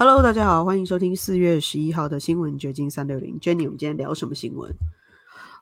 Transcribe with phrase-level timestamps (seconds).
[0.00, 3.36] Hello，大家好，欢迎收听四月十一号的新闻掘金三六零。
[3.40, 4.72] Jenny，我们今天聊什么新闻？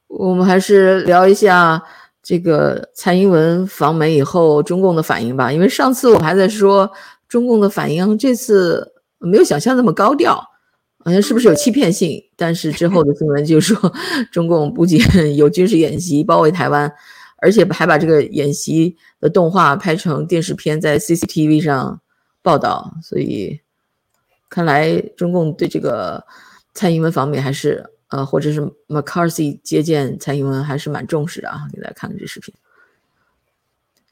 [0.09, 1.83] 我们还是聊一下
[2.23, 5.51] 这个蔡英文访美以后中共的反应吧。
[5.51, 6.93] 因为上次我还在说
[7.27, 10.35] 中共的反应，这次没有想象那么高调，
[11.03, 12.23] 好像是不是有欺骗性？
[12.37, 13.91] 但是之后的新闻就说，
[14.31, 15.01] 中共不仅
[15.35, 16.93] 有军事演习包围台湾，
[17.39, 22.03] 而且还把这个演习的动画拍成电视片，在 CCTV 上
[22.43, 22.93] 报道。
[23.03, 23.59] 所以
[24.49, 26.27] 看来中共对这个
[26.75, 27.93] 蔡英文访美还是。
[28.09, 31.67] 呃，或者是 McCarthy 接见蔡英文还是蛮重视的啊！
[31.73, 32.55] 给大家看看这视频，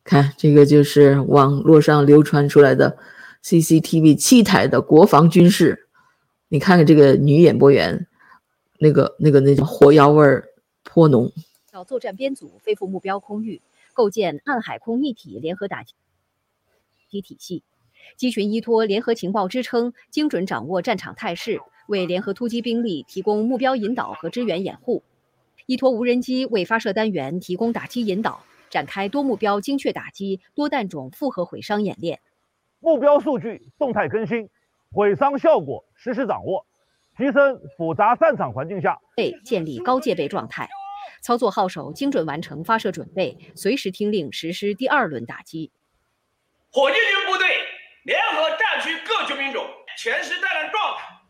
[0.03, 2.99] 看这个就是网络上流传出来的
[3.45, 5.87] CCTV 七台的国防军事，
[6.49, 8.09] 你看看这个女演播员，
[8.81, 10.49] 那个那个那叫火药味儿
[10.83, 11.33] 颇浓。
[11.71, 15.93] 到作战编组飞赴目标空域，构建暗海空一体联合打击
[17.09, 17.63] 体系，
[18.17, 21.61] 机群依托联合情报支撑，精准掌握战场态势。
[21.87, 25.03] 为联合突击兵力提供目标引导和支援掩护，
[25.67, 32.21] 依托无人机为发射单元提供打击引导，展开多目标精确打击、多弹种复合毁伤演练。
[32.81, 34.49] 目标数据动态更新，
[34.93, 36.65] 毁伤效果实时掌握，
[37.19, 40.67] 提升复杂战场环境下备建立高戒备状态，
[41.21, 45.71] 操作号手精准完成发射准备，随时听令实施第二轮打击。
[46.71, 47.47] 火箭军部队
[48.05, 51.21] 联合战区各军兵种全时战略状态。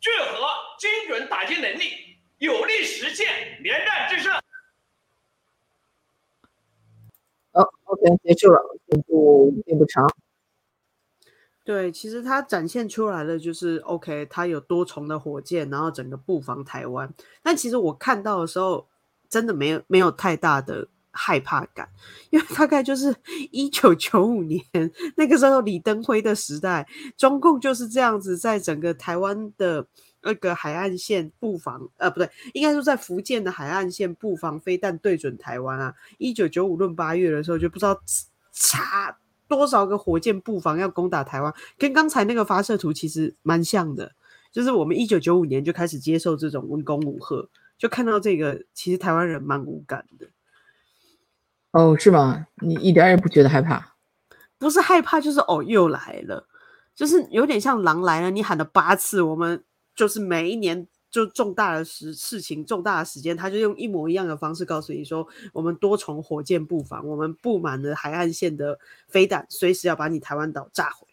[0.00, 0.46] 聚合
[0.78, 4.32] 精准打击能力，有力实现连战制胜。
[7.52, 10.08] 好，OK，结束了，进度并不长。
[11.64, 17.12] 对，其实它展现出来的就是 OK，它有多重的火箭，然后整个布防台湾。
[17.42, 18.88] 但其实我看到的时候，
[19.28, 20.88] 真的没有没有太大的。
[21.12, 21.88] 害怕感，
[22.30, 23.14] 因为大概就是
[23.50, 24.62] 一九九五年
[25.16, 29.86] 那个时候李登辉的时代，中共就是这样子，在整个台湾的
[30.22, 35.94] 那个海岸线布防，呃，不对，应该说在福建的海岸线布防飞弹对准台湾啊。
[36.18, 38.00] 一九九五论八月的时候，就不知道
[38.52, 39.18] 差
[39.48, 44.12] 多少个火箭布防要攻打台湾，跟刚才那个发射图其实蛮像的，
[44.52, 50.28] 就是我们一九九五年就开始接受这种文攻武赫，就看到这个，其实台湾人蛮无感的。
[51.72, 52.46] 哦，是吗？
[52.62, 53.94] 你一点也不觉得害怕？
[54.58, 56.46] 不是害怕，就是哦，又来了，
[56.94, 58.30] 就是有点像狼来了。
[58.30, 59.62] 你喊了八次，我们
[59.94, 71.06] 就是每一年就重大的事事情、重大的时间，他就用一模一样的方式告诉你说，我们多重火箭布防，我们布满了海岸线的飞弹，随时要把你台湾岛炸毁。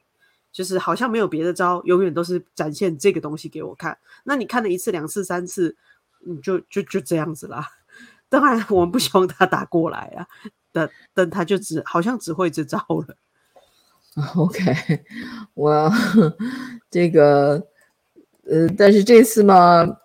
[0.51, 3.95] 就是好像没有别的招，永远都是展现这个东西给我看。
[4.23, 5.77] 那你看了一次、两次、三次，
[6.25, 7.76] 你就就就这样子啦。
[8.29, 10.27] 当然，我们不希望他打过来啊，
[10.73, 12.77] 但但他就只好像只会这招
[13.07, 13.15] 了。
[14.35, 14.73] OK，
[15.53, 15.89] 我
[16.91, 17.65] 这个
[18.43, 19.97] 呃，但是这次嘛，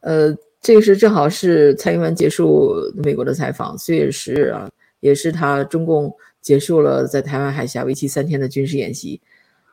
[0.00, 9.20] 呃，这个是正好是蔡英文结束美国的采访，四月十日啊，也是他中共结束了在台湾海峡为期三天的军事演习，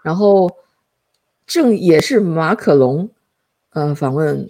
[0.04, 0.52] 然后
[1.46, 3.10] 正也是马可龙
[3.72, 4.48] 呃访问。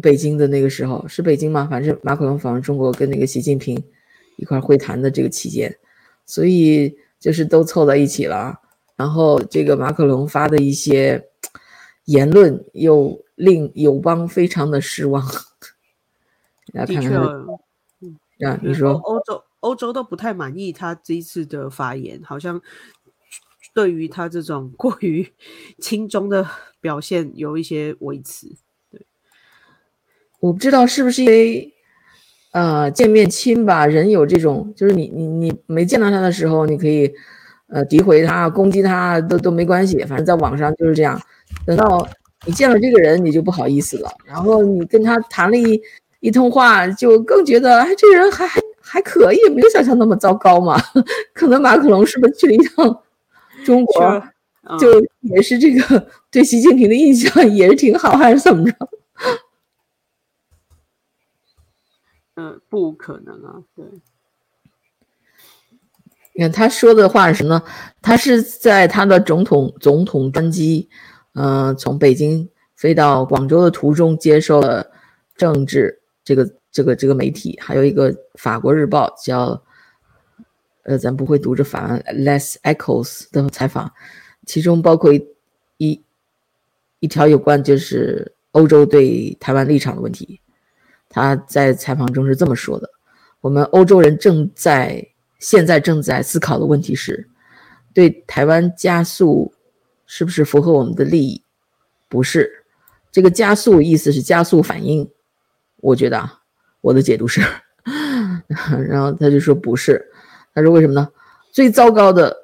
[0.00, 1.66] 北京的那个时候是北京吗？
[1.70, 3.82] 反正马克龙访问中国，跟那个习近平
[4.36, 5.76] 一块会谈的这个期间，
[6.24, 8.60] 所以就是都凑在一起了。
[8.96, 11.28] 然后这个马克龙发的一些
[12.06, 15.24] 言论，又令友邦非常的失望。
[16.72, 17.14] 的确，
[18.44, 22.60] 啊，你说欧洲欧洲都不太满意他这一次的发言，好像
[23.74, 25.32] 对于他这种过于
[25.80, 26.46] 轻中的
[26.80, 28.56] 表现有一些维持。
[30.40, 31.72] 我不知道是不是因为，
[32.52, 37.10] 呃，见面亲吧，人有这种，就是你你你没见到他的时候，你可以，
[37.68, 41.20] 呃，诋毁他、攻击他都都没关系，反正在网上就是这样。
[41.66, 42.06] 等到
[42.46, 44.10] 你见了这个人，你就不好意思了。
[44.24, 45.80] 然后你跟他谈了一
[46.20, 50.80] 一通话，就更觉得，哎，这人还还还可以，没有想象那么糟糕嘛。
[51.34, 53.00] 可能马克龙是不是去了一趟
[53.64, 54.22] 中国，
[54.78, 58.72] 就也是这个 对习近平的印象也是挺好，还是怎么着？
[62.40, 63.60] 嗯，不可能啊！
[63.74, 63.84] 对，
[66.34, 67.62] 你看他说的话是什么呢？
[68.00, 70.88] 他是在他的总统总统专机，
[71.34, 74.88] 嗯，从北京飞到广州的途中接受了
[75.34, 79.60] 政治这个这个这个媒体，还有一个法国日报叫，
[80.84, 83.92] 呃，咱不会读这法文，Les Echoes 的采访，
[84.46, 85.12] 其中包括
[85.78, 86.00] 一
[87.00, 90.40] 一条有关就是欧洲对台湾立场的问题。
[91.08, 92.88] 他在采访中是这么说的
[93.40, 95.04] ：“我们欧洲人正在
[95.38, 97.28] 现在正在思考的问题是，
[97.94, 99.52] 对台湾加速
[100.06, 101.42] 是不是符合我们的利益？
[102.08, 102.50] 不是，
[103.10, 105.08] 这个加速意思是加速反应，
[105.76, 106.40] 我觉得啊，
[106.80, 107.42] 我的解读是，
[108.88, 110.10] 然后他就说不是，
[110.54, 111.08] 他说为什么呢？
[111.50, 112.36] 最糟糕的，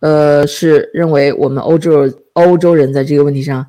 [0.00, 3.66] 呃，是认为我们欧洲欧洲人在这个问题上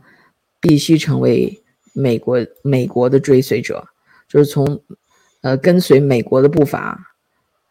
[0.60, 1.63] 必须成为
[1.94, 3.88] 美国美国的追随者，
[4.28, 4.82] 就是从
[5.42, 7.00] 呃跟随美国的步伐，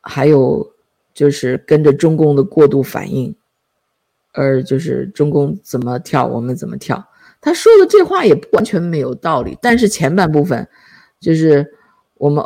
[0.01, 0.73] 还有
[1.13, 3.35] 就是跟着中共的过度反应。
[4.35, 7.07] 而就是中共怎么跳，我们怎么跳。
[7.39, 10.67] 他说的这话也不完全没有道理，但是前半部分
[11.21, 11.75] 就是
[12.15, 12.43] 我们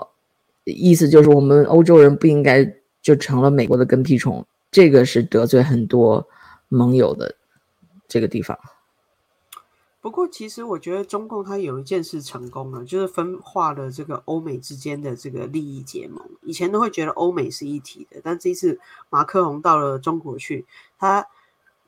[0.64, 2.68] 意思就是我们欧洲人不应该
[3.00, 6.26] 就成了美国的跟屁虫，这个是得罪很多
[6.66, 7.32] 盟友的
[8.08, 8.58] 这个地方。
[10.06, 16.24] 不过，其实我觉得中共它有一件事成功了，就是分化了这个欧美之间的这个利益结盟。
[16.42, 18.78] 以前都会觉得欧美是一体的，但这一次
[19.10, 20.64] 马克龙到了中国去，
[20.98, 21.26] 他。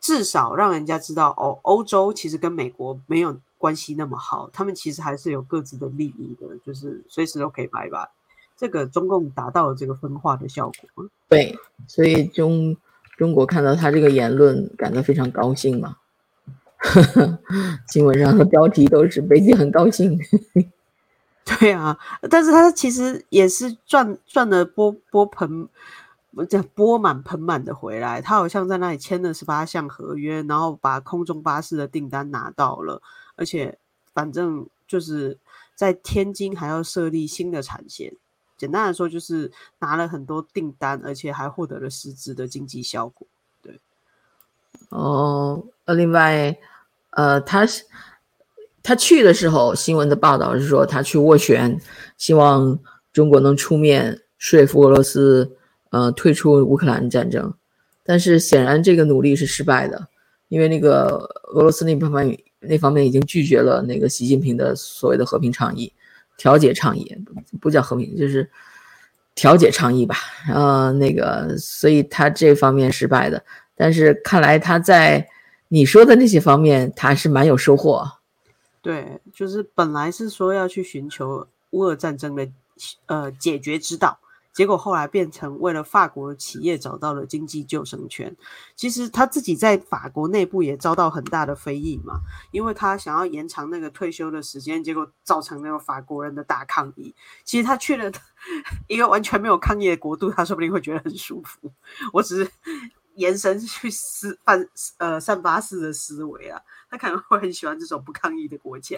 [0.01, 8.09] 至少让人家知道，哦欧洲其实跟美国没有关系那么好，他们其实还是有各自的利益的，就是随时都可以拜拜。
[8.57, 11.05] 这个中共达到了这个分化的效果。
[11.29, 12.77] 对，所以中
[13.17, 15.97] 中国看到他这个言论，感到非常高兴嘛。
[17.89, 20.19] 新闻上的标题都是北京很高兴。
[21.45, 21.99] 对啊，
[22.31, 25.69] 但是他其实也是赚赚的波波盆。
[26.49, 33.03] 这钵满盆满的回来，他好像在那里签了十八项合约，然后把空中巴士的订单拿到了，
[33.35, 33.77] 而且
[34.15, 35.37] 反正就是
[35.75, 38.13] 在天津还要设立新的产线。
[38.57, 43.27] 简单来说，就是拿了很多订单，而且还获得了实质的经济效果。
[43.61, 43.81] 对，
[44.91, 46.55] 哦，呃，另外，
[47.13, 47.67] 呃，他
[48.83, 51.81] 他去的时候，新闻的报道是说他去斡旋，
[52.19, 52.79] 希望
[53.11, 55.57] 中国能出面说服俄罗斯。
[55.91, 57.55] 呃，退出乌克兰战争，
[58.05, 60.07] 但是显然这个努力是失败的，
[60.49, 65.91] 因为那个俄罗斯那方面那方面已经拒绝了那个习近平的所谓的和平倡议、
[66.37, 67.17] 调解倡议，
[67.59, 68.47] 不叫和平，就是
[69.35, 70.17] 调解倡议吧。
[70.53, 73.43] 呃，那个，所以他这方面失败的，
[73.75, 75.27] 但是看来他在
[75.69, 78.11] 你说的那些方面，他是蛮有收获。
[78.81, 82.49] 对，就是本来是说要去寻求乌俄战争的
[83.07, 84.19] 呃解决之道。
[84.55, 88.35] 结果后来变成为了法国企业找到了经济救生圈。
[88.75, 97.15] 其实他自己在法国内部也遭到很大的非议嘛，因为他想要延长那个退休的时间，结果造成那个法国人的大抗议。
[97.45, 98.11] 其实他去了
[98.89, 101.71] 一个完全没有抗议的国度，他说不定会觉得很舒服。
[102.13, 102.51] 我只是
[103.19, 104.67] 延伸去思犯
[104.97, 106.61] 呃散发式的思维啊，
[106.91, 108.97] 他可能会很喜欢这种不抗议的国家。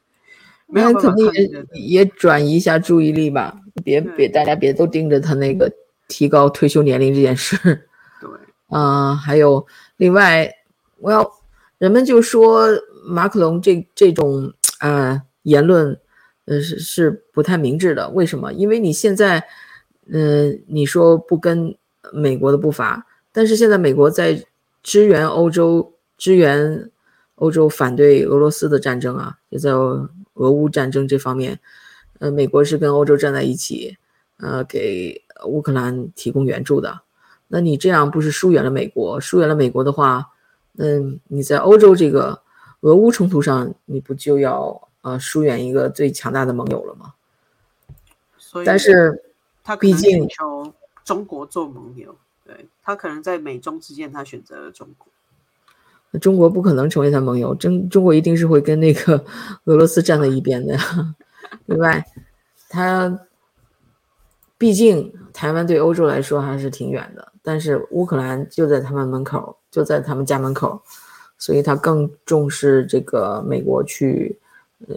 [0.68, 5.72] 没有，肯定也也转移一下注意力吧，别别大家别都盯着他那个
[6.08, 7.56] 提高退休年龄这件事。
[8.20, 8.28] 对，
[8.76, 9.64] 啊，还有
[9.96, 10.52] 另外，
[10.98, 11.30] 我要
[11.78, 12.68] 人们就说
[13.04, 15.96] 马克龙这这种呃言论，
[16.46, 18.10] 呃是是不太明智的。
[18.10, 18.52] 为什么？
[18.52, 19.46] 因为你现在，
[20.10, 21.76] 嗯，你说不跟
[22.12, 23.06] 美国的步伐，
[23.36, 24.42] 但是现在美国在
[24.82, 26.90] 支援欧洲，支援
[27.34, 29.70] 欧洲反对俄罗斯的战争啊，也在。
[30.38, 31.58] 俄乌战争这方面，
[32.18, 33.96] 呃，美国是跟欧洲站在一起，
[34.36, 37.00] 呃，给乌克兰提供援助的。
[37.48, 39.18] 那你这样不是疏远了美国？
[39.18, 40.28] 疏远了美国的话，
[40.76, 42.38] 嗯，你在欧洲这个
[42.80, 47.14] 俄乌冲突上，你不就要呃疏远一个最强大的盟友了吗？
[48.36, 49.22] 所以，但是
[49.64, 50.28] 他毕竟
[51.02, 52.18] 中国做盟友，对
[52.86, 55.08] 他可能在美中之间，他选择了中国。
[56.20, 59.24] 中国不可能成为他盟友，中中国一定是会跟那个
[59.66, 60.78] 俄罗斯站在一边的。
[61.66, 62.06] 另外，
[62.68, 63.26] 他
[64.56, 70.80] 毕竟台湾对欧洲来说还是挺远的，但是乌克兰就在他们门口，就在他们家门口，
[71.36, 74.38] 所以他更重视这个美国去
[74.86, 74.94] 呃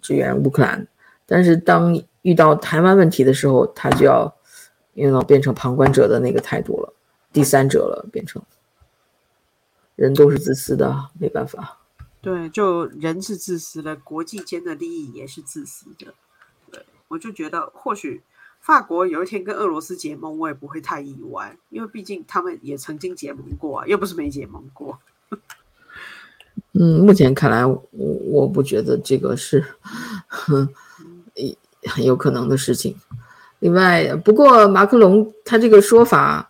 [0.00, 0.86] 支援乌克兰。
[1.26, 4.32] 但是当遇到台湾问题的时候，他就要
[4.94, 6.94] 用到变成旁观者的那个态度了，
[7.32, 8.42] 第三者了，变成。
[9.94, 11.78] 人都是自私的，没办法。
[12.22, 16.14] 对，就人是自私的，国际间的利益也是自私的。
[16.72, 18.22] 对，我就觉得或许
[18.58, 24.98] 法国有一天跟俄罗斯结盟，我也不会太意外，因为毕竟他们也曾经结盟过啊，又不是没结盟过。
[26.72, 29.62] 嗯，目前看来，我我不觉得这个是
[30.26, 30.68] 很
[31.84, 32.96] 很有可能的事情。
[33.58, 36.48] 另外，不过马克龙他这个说法。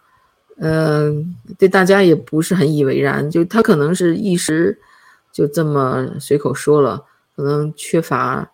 [0.59, 4.79] 嗯，对大家也不是很以为然，就他可能是一时
[5.33, 7.05] 就这么随口说了，
[7.35, 8.49] 可能缺乏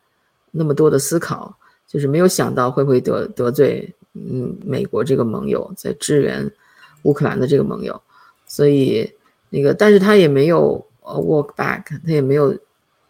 [0.50, 6.50] 那么多的思考，就是没有想到会不会得得罪嗯美国这个盟友，在支援
[7.02, 8.00] 乌克兰的这个盟友，
[8.46, 9.12] 所以
[9.50, 12.56] 那个，但是他也没有呃 walk back，他也没有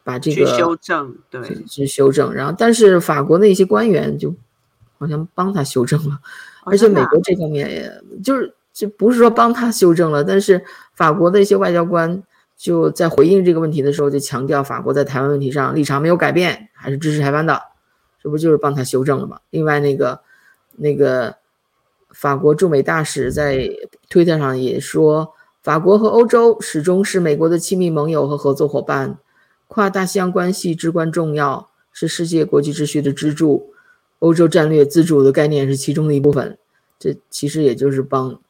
[0.02, 4.34] 把这去修正，对，去去修正，然后但是法国的一些官员就
[4.98, 6.14] 好像帮他修正了，
[6.64, 10.62] 哦而且美国这方面也就是就不是说帮他修正了，但是
[10.94, 12.22] 法国的一些外交官
[12.56, 17.60] 就在回应这个问题的时候，就强调法国在台湾问题上立场没有改变，还是支持台湾的，
[18.22, 19.40] 这不就是帮他修正了吗？
[19.50, 20.20] 另外那个
[20.76, 21.34] 那个
[22.10, 23.68] 法国驻美大使在
[24.08, 29.18] 推特上也说，法国和欧洲始终是美国的亲密盟友和合作伙伴，
[29.66, 33.72] 跨大西洋关系至关重要，是世界国际秩序的支柱。
[34.20, 36.56] 欧洲战略自主的概念是其中的一部分。
[37.00, 38.40] 这其实也就是帮，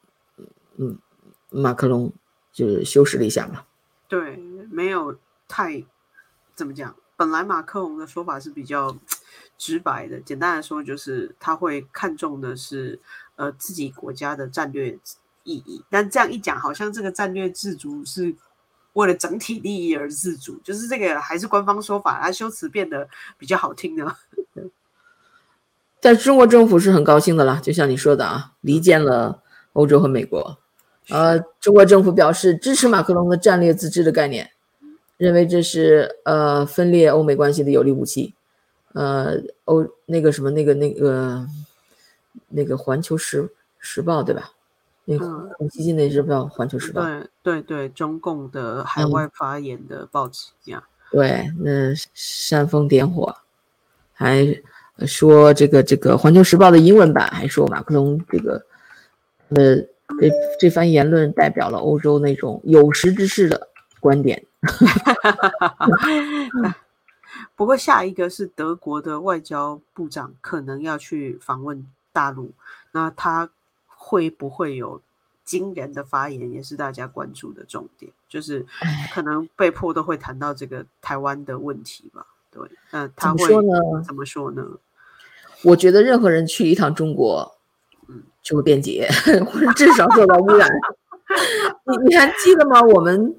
[0.79, 0.99] 嗯，
[1.51, 2.13] 马克龙
[2.53, 3.65] 就是修饰了一下嘛。
[4.09, 4.37] 对，
[4.71, 5.85] 没有太
[6.55, 6.97] 怎么讲。
[7.17, 8.97] 本来马克龙的说法是比较
[9.59, 13.01] 直白的，简单来说就是他会看重的是
[13.35, 14.97] 呃自己国家的战略
[15.43, 15.85] 意义。
[15.91, 18.35] 但这样一讲，好像这个战略自主是
[18.93, 24.17] 为了整体利益而自主，就是这个还是官方说法，他修辞变得比较好听的。
[26.01, 29.43] 但中国政府是很高兴的啦，就像你说的啊，离间了
[29.73, 30.61] 欧洲和美国。
[31.11, 34.51] 呃，中国政府表示支持马克龙的战略自治的概念，
[35.17, 38.35] 认为这是呃分裂欧美关系的有力武器。
[38.95, 41.47] 呃，欧那个什么那个那个
[42.49, 43.49] 那个《环球时
[43.79, 44.51] 时报》对吧？
[45.05, 47.03] 那个嗯红基金那是叫《环球时报》。
[47.43, 50.83] 对对对，中共的海嗯外发言的报纸这样。
[51.11, 53.35] 对，那煽风点火，
[54.13, 54.47] 还
[55.07, 58.63] 说这个这个《环球时报》的英文版还说马克龙这个
[59.51, 59.77] 呃
[60.21, 63.69] 这这番言论代表了欧洲那种有识之士的
[64.01, 64.45] 观点。
[67.55, 72.53] 不过下一个是德国的外交部长可能要去访问大陆，
[72.93, 73.51] 那他
[73.87, 75.01] 会不会有
[75.45, 78.11] 惊人的发言，也是大家关注的重点。
[78.29, 78.65] 就是
[79.13, 82.27] 可能被迫都会谈到这个台湾的问题吧。
[82.51, 84.65] 对，那他会怎么说呢怎么说呢？
[85.65, 87.58] 我觉得任何人去一趟中国，
[88.39, 89.09] 嗯，就会变节，
[89.47, 90.69] 或者至少受到污染。
[91.87, 92.81] 你你还记得吗？
[92.83, 93.35] 我们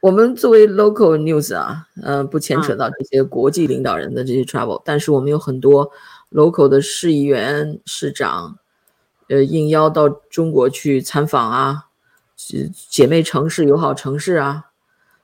[0.00, 5.90] 我们作为 local news 啊，呃，不牵扯到这些国际领导人的这些 travel，、但是我们有很多
[6.30, 8.58] local 的市议员、市长，
[9.28, 11.86] 呃，应邀到中国去参访啊，
[12.36, 14.64] 是姐妹城市、友好城市啊。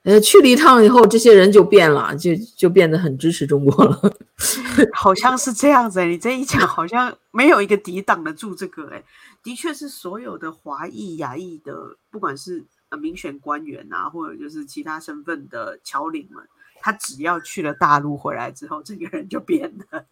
[0.03, 4.15] 呃，去了一趟以后，这些人就变了，就就变得很支持中国了。
[4.95, 9.05] 好像是这样子、你这一讲好像没有一个抵挡得住这个、欸，
[9.43, 16.43] 的确是所有的华裔、亚裔的，不管是呃民选官员啊，或者就是其他身份的侨领们，
[16.81, 20.07] 他只要去了大陆回来之后，这个人就变了。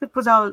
[0.00, 0.50] 这不知道，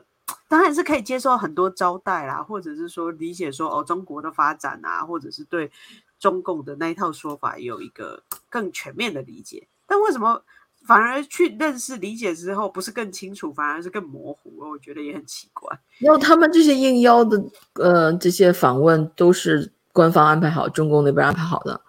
[0.49, 5.71] 当然是可以接受很多招待啦，或者是说理解说哦中国的发展啊，或者是对
[6.19, 9.67] 中共的那一套说法有一个更全面的理解。
[9.85, 10.43] 但为什么？
[10.85, 15.77] 反而去认识理解之后，不是更清楚，反而是更模糊，我觉得也很奇怪。
[15.97, 17.43] 然后他们这些应邀的，
[17.73, 21.81] 呃，这些访问都是官方安排好，中共那边安排好的，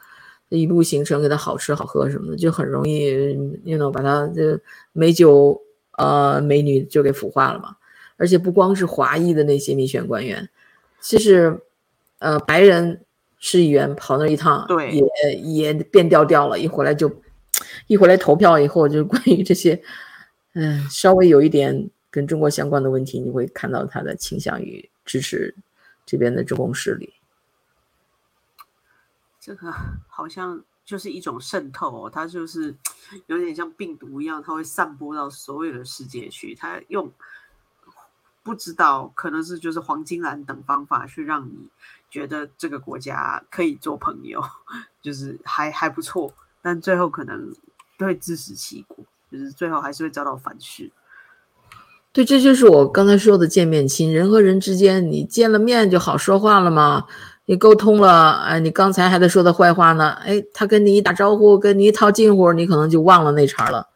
[0.48, 3.32] 一路行程给他好吃好喝什么的，就很容易
[3.62, 4.58] ，you know，把他这
[4.92, 5.62] 美酒
[5.96, 7.76] 呃美女就给腐化了嘛。
[8.16, 10.48] 而且不光是华裔的那些民选官员，
[10.98, 11.60] 其实
[12.18, 13.04] 呃白人
[13.38, 17.22] 市议员跑那一趟，对也也变调调了，一回来就。
[17.88, 19.82] 一回来投票以后，就关于这些，
[20.52, 25.54] 嗯，稍微有一点跟中国相关的问题，你会看到他的倾向于支持
[26.06, 27.14] 这边的中共势力。
[29.40, 29.72] 这个
[30.06, 32.74] 好像就是一种渗透哦，它就是
[33.26, 36.54] 有点像病毒一样，它会散播到所有的世界去。
[36.54, 37.10] 它用
[38.42, 41.68] 不知道可能是就是黄金蓝等方法去让你
[42.10, 44.42] 觉得这个国家可以做朋友，
[45.02, 46.32] 就是还还不错。
[46.60, 47.52] 但最后可能
[47.98, 48.96] 都会自食其果，
[49.30, 50.90] 就是最后还是会遭到反噬。
[52.12, 57.04] 对，这就是我刚才说的见面亲，人和人之间，你见了面就好说话了嘛，
[57.44, 63.88] 你沟通了，哎，你刚才还在说他坏话呢，哎，他跟你一打招呼，跟你一套近乎，你可能就忘了那茬了。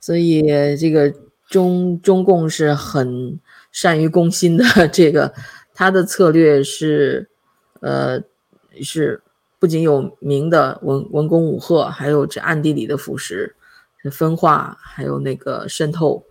[0.00, 0.42] 所以
[0.76, 1.14] 这个
[1.46, 3.38] 中中共是很
[3.70, 5.32] 善于攻心的，这个
[5.80, 7.30] 他的策略是，
[7.80, 8.22] 呃，
[8.82, 9.22] 是。
[9.58, 13.52] 不仅有明的文文攻武吓，还有这暗地里的腐蚀、
[14.10, 16.22] 分化，还有那个渗透。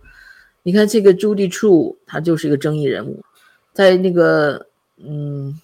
[0.64, 3.24] 你看这个朱棣处，他就是一个争议人物，
[3.72, 4.66] 在那个
[4.98, 5.60] 嗯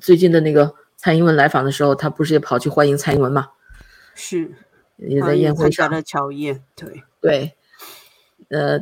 [0.00, 3.50] 最近的那个蔡英文来访的时候，他不是也跑去欢迎蔡英文嘛？
[4.14, 4.50] 是，
[4.96, 7.52] 也在宴会上的乔宴，对对，
[8.48, 8.80] 呃，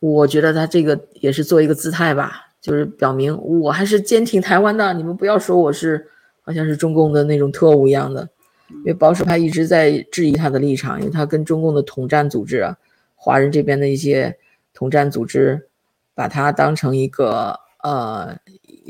[0.00, 6.08] 我觉得他这个也是做一个姿态吧，就是表明我还是坚挺台湾的，你们不要说我是。
[6.42, 8.28] 好像是中共的那种特务一样的，
[8.70, 12.76] 因为保守派一直在质疑他的立场，因为他跟中共的统战组织啊，
[13.14, 14.36] 华人这边的一些
[14.74, 15.68] 统战组织，
[16.12, 18.36] 把他当成一个呃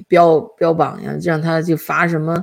[0.09, 2.43] 标标榜呀，让他就发什么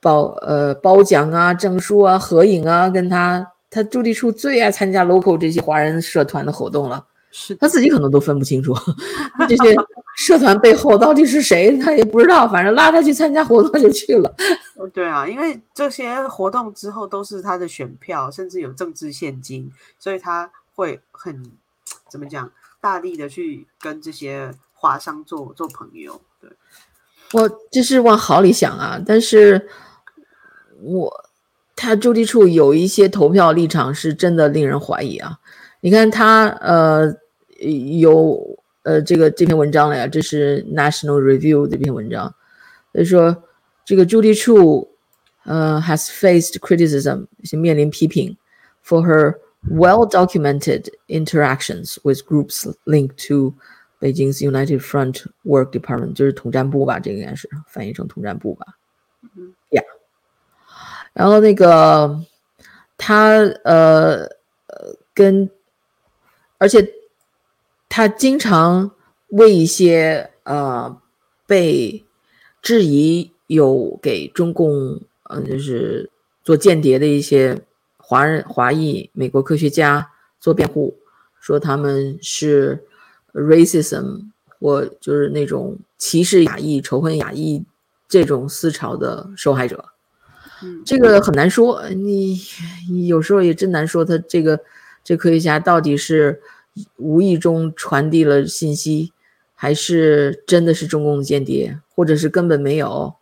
[0.00, 7.04] 褒呃褒奖啊、证书啊、合影啊，跟他他朱棣处最爱参加 local 这些华人社团的活动了。
[7.32, 8.74] 是他自己可能都分不清楚
[9.48, 9.74] 这些
[10.16, 12.46] 社团背后到底是谁，他也不知道。
[12.46, 14.34] 反正拉他去参加活动就去了。
[14.92, 21.42] 对啊，因为这些活动之后都是他的选票，甚至有政治现金，所以他会很
[22.08, 26.20] 怎么讲，大力的去跟这些华商做做朋友。
[26.40, 26.50] 对，
[27.32, 29.68] 我这是往好里想啊，但是
[30.82, 31.24] 我
[31.74, 35.38] 他朱棣处有一些投票立场是真的令人怀疑啊。
[35.80, 37.16] 你看他呃。
[38.00, 42.33] 有呃，这个这篇文章了呀，这是 National Review 这篇文章，
[42.93, 43.43] 所以说
[43.83, 44.89] 这个朱棣处
[45.43, 48.37] 呃 has faced criticism，是面临批评
[48.85, 49.39] for her
[49.69, 53.53] well documented interactions with groups linked to
[53.99, 58.77] Beijing's United Front Work Department，就是统战部吧，这个应该是翻译成统战部吧，
[59.35, 59.83] 嗯，Yeah，
[61.11, 62.23] 然后那个
[62.97, 64.29] 他呃
[64.67, 65.49] 呃跟
[66.57, 66.93] 而且。
[67.94, 68.90] 他经常
[69.28, 70.98] 为一些呃
[71.46, 72.02] 被
[72.62, 76.08] 质疑有给中共呃就是
[76.42, 77.60] 做间谍的一些
[77.98, 80.96] 华人华裔美国科学家做辩护，
[81.38, 82.82] 说他们是
[83.34, 84.22] racism
[84.58, 87.62] 或就是那种歧视亚裔、仇恨亚裔
[88.08, 89.84] 这种思潮的受害者。
[90.86, 92.40] 这个很难说，你
[93.06, 94.58] 有时候也真难说，他这个
[95.04, 96.40] 这科学家到底是。
[96.96, 99.12] 无意中传递了信息，
[99.54, 103.14] 还是真的是中共间谍，或者是根本没有？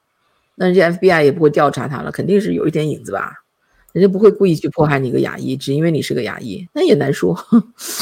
[0.57, 3.45] 那人家 FBI 也不会调查他了，肯定是有一点影子吧？
[3.93, 7.37] 人家不会故意去迫害你个亚裔，只因为你是个亚裔，那也难说。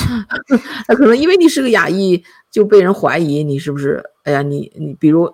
[0.87, 4.05] 那可能因为你是个亚裔，就被人怀疑你是不是？
[4.25, 5.33] 哎呀，你你比如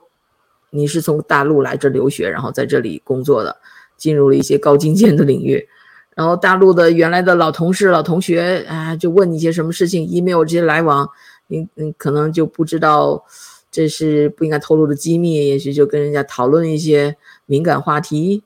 [0.71, 3.57] 你是从大陆来这留学，然后在这里工作的，
[3.97, 5.67] 进入了一些高精尖的领域。
[6.15, 11.11] 然后大陆的原来的老同事、老同学啊，就问你一些什么事情，email 这些来往，
[11.49, 13.25] 你你可能就不知道
[13.69, 18.45] 这是不应该透露的机密，也许就跟人家讨论一些敏感话题，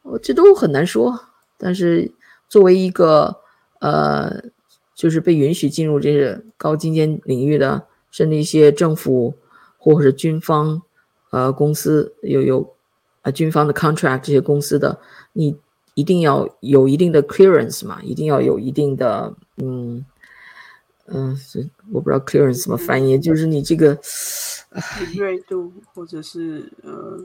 [0.00, 1.26] 我这都很难说。
[1.58, 2.10] 但是
[2.48, 3.36] 作为一个
[3.80, 4.44] 呃，
[4.94, 9.34] 就是被允许进入这些高精尖领域的，甚至一些政府
[9.76, 10.80] 或者是军方
[11.28, 12.74] 呃公司有有
[13.20, 14.98] 啊军方的 contract 这些公司的
[15.34, 15.54] 你。
[15.98, 20.06] 一定要有一定的 clearance 嘛，一定要有一定的，嗯
[21.06, 21.36] 嗯，
[21.90, 23.98] 我不知道 clearance 怎么翻译，就是你这个
[25.00, 27.18] 敏锐度，或者是呃，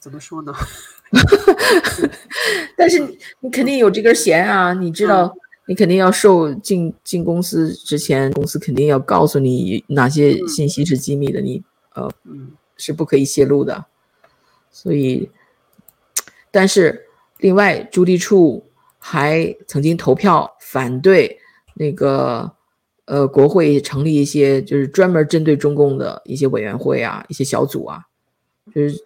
[0.00, 0.54] 怎么说呢？
[2.74, 2.98] 但是
[3.40, 5.30] 你肯定有这根弦啊，你知道，
[5.66, 11.62] 你肯定要受进进公司之前，公司肯定要告诉你哪些信息是机密的，你
[11.94, 12.10] 呃
[12.78, 13.84] 是不可以泄露的，
[14.70, 15.28] 所以。
[16.54, 17.04] 但是，
[17.38, 18.64] 另外，朱棣处
[18.96, 21.36] 还曾经投票反对
[21.74, 22.48] 那个，
[23.06, 28.04] 呃，国会成立一些就是专门针对中共的一些委员会啊，一些小组啊，
[28.72, 29.04] 就是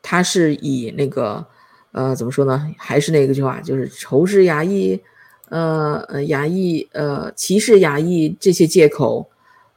[0.00, 1.44] 他是以那个，
[1.90, 2.72] 呃，怎么说呢？
[2.78, 5.02] 还是那个句话，就是仇视亚裔，
[5.48, 9.28] 呃呃，亚裔，呃，歧视亚裔这些借口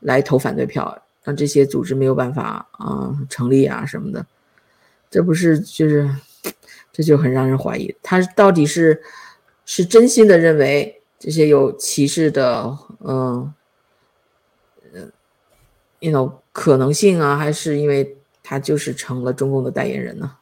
[0.02, 4.24] 来投反对票，让这些组织没有办法啊成立啊什么的，
[5.10, 6.08] 这不是就是。
[6.92, 9.04] 这就很让人怀疑，他到底是
[9.66, 13.54] 是真心的认为这些有歧视的，嗯，
[14.94, 15.02] 呃
[16.00, 20.38] ，you know 可能性啊，还是因为他就是成了中共的代言人呢？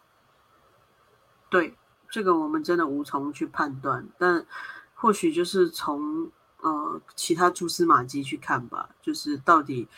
[1.49, 1.73] 对，
[2.09, 4.45] 这个我们真的无从去判断，但
[4.93, 9.89] 或许就是从呃其他蛛丝马迹去看吧，就是到底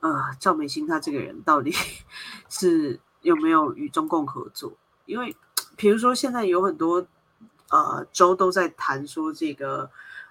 [0.00, 1.72] 呃赵美心他这个人到底
[2.50, 4.72] 是有没有与中共合作，
[5.06, 5.36] 因为。
[5.80, 7.06] 比如说，现在有很多
[7.70, 9.90] 呃州都在谈说，这个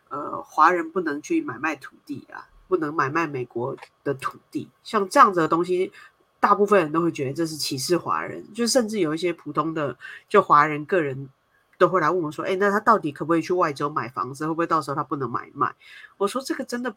[0.10, 4.70] 呃华人不能去买卖土地啊，不能买卖美国的土地。
[4.84, 5.92] 像这样子的东西，
[6.40, 8.46] 大部分人都会觉得这是歧视华人。
[8.54, 11.28] 就甚至有一些普通的就华人个人
[11.80, 14.46] 都会来问我说：“哎，那他到底可不可以去外州买房子？
[14.46, 15.74] 会不会到时候他不能买卖？”
[16.18, 16.96] 我说：“这个真的。”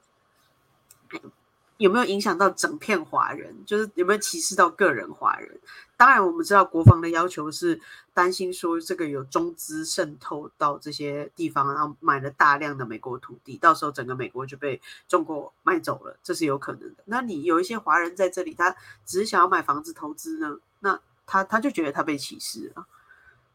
[1.83, 3.55] 有没有影响到整片华人？
[3.67, 5.61] 就是有没有歧视到个人华人？
[5.97, 7.81] 当然，我们知道国防的要求是
[8.15, 17.03] 担心说这个有中资渗透到这些地方，然后买了大量的美国土地，到时候整个美国就被中国卖走了，这是有可能的。
[17.07, 20.57] 那你有一些华人在这里，他只是想要买房子投资呢？
[20.81, 22.87] 那他他就觉得他被歧视了，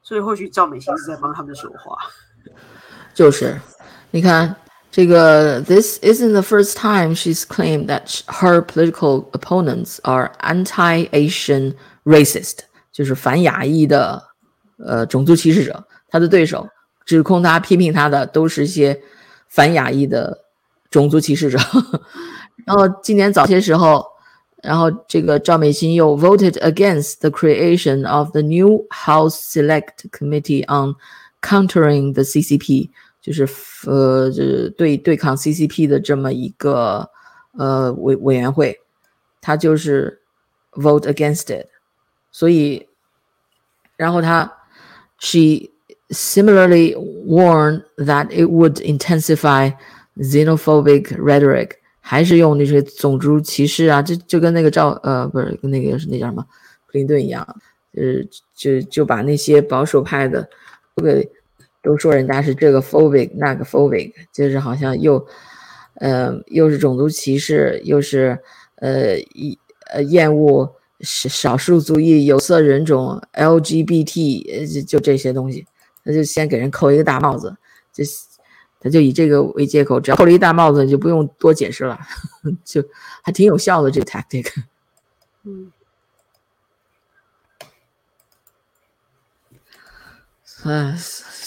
[0.02, 1.98] 所以或许赵美心是在帮他们说话。
[3.14, 3.60] 就是，
[4.12, 4.56] 你看
[4.97, 11.75] 这个，This isn't the first time she's claimed that sh- her political opponents are anti-Asian
[12.05, 12.59] racist，
[12.93, 14.23] 就是反亚裔的
[14.79, 15.83] 呃种族歧视者。
[16.11, 16.69] 他的对手
[17.07, 19.01] 指控他、批评他的都是一些
[19.49, 20.45] 反亚裔的
[20.91, 21.59] 种族歧视者。
[22.67, 24.05] 然后今年早些时候，
[24.63, 30.97] 然后这个赵美心又 voted against the creation of the new House Select Committee on
[31.41, 32.91] countering the CCP，
[33.28, 33.46] 就是
[33.86, 37.10] 呃，就是对对抗 CCP 的这么一个
[37.58, 38.80] 呃委委员会，
[39.42, 40.22] 他就是
[40.72, 41.68] vote against it，
[42.32, 42.88] 所以，
[43.98, 44.50] 然后他
[45.20, 45.70] she
[46.10, 46.96] similarly
[47.28, 49.76] warned that it would intensify
[50.18, 56.42] xenophobic rhetoric，还是用那些种族歧视啊，就就跟那个赵呃不是跟那个是那叫什么
[56.86, 57.46] 克林顿一样，
[57.94, 60.50] 就是就就把那些保守派的
[60.96, 61.30] 都给
[61.88, 65.26] 都说人家是这个 phobic 那个 phobic，就是好像又
[65.96, 68.38] 呃又是种族歧视，又是
[68.76, 69.58] 呃一
[69.90, 75.66] 呃厌恶少少数族裔、有色人种、LGBT，呃就就这些东西，
[76.04, 77.56] 他就先给人扣一个大帽子，
[77.94, 78.04] 就
[78.82, 81.98] 他就以这个为借口，只要扣了一大帽子，就不用多解释了，
[82.66, 82.84] 就
[83.24, 84.52] 还挺有效的这个 tactic。
[85.46, 85.72] 嗯，
[90.64, 90.98] 唉，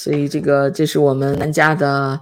[0.03, 2.19] 所以这个这是我们南加的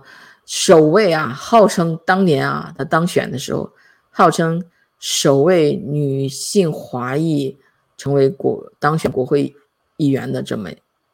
[0.47, 3.71] 首位啊，号称当年啊，他当选的时候，
[4.11, 4.61] 号称
[4.99, 7.57] 首位女性华裔
[7.97, 9.55] 成为国当选国会
[9.97, 10.69] 议员的这么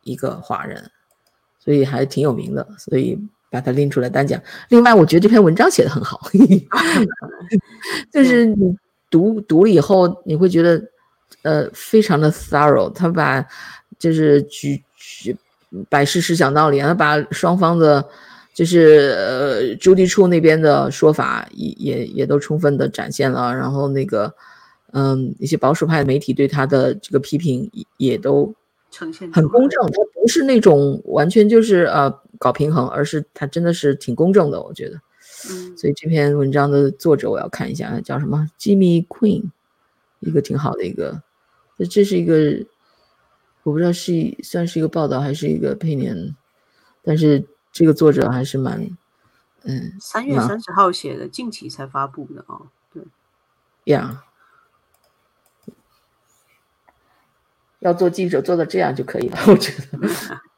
[0.04, 0.90] 一个华人，
[1.58, 3.18] 所以还挺有名的，所以
[3.50, 4.40] 把他拎出来单讲。
[4.70, 6.18] 另外，我觉得这篇文章写的很好，
[8.10, 8.74] 就是你
[9.10, 10.82] 读读了以后，你会觉得
[11.42, 13.46] 呃非常的 thorough，他把
[13.98, 15.36] 就是举举
[15.88, 18.04] 摆事实讲道理，他把双方的，
[18.52, 24.32] 就是呃朱棣处那边的说法也也也都充分的展现了，然后那个
[24.92, 28.54] 嗯一些保守派的媒体对他的这个批评也也都
[28.90, 35.00] 呈现很公正，他不是那种完全就是呃搞平衡，而是他真的是挺公正的，我觉得。
[35.50, 39.42] 嗯所以这篇文章的作者我要看一下，叫什么 Jimmy Queen，
[40.20, 41.20] 一个挺好的一个，
[41.76, 42.64] 这这是一个，
[43.64, 46.34] 我不知道是一算是一个报道还是一个 opinion，
[47.02, 48.88] 但是这个作者还是蛮，
[49.62, 52.68] 嗯三月三十号写的，近期才发布的哦。
[52.92, 53.02] 对，
[53.84, 54.22] 呀
[57.80, 60.08] 要做记者做到这样就可以了，我觉得。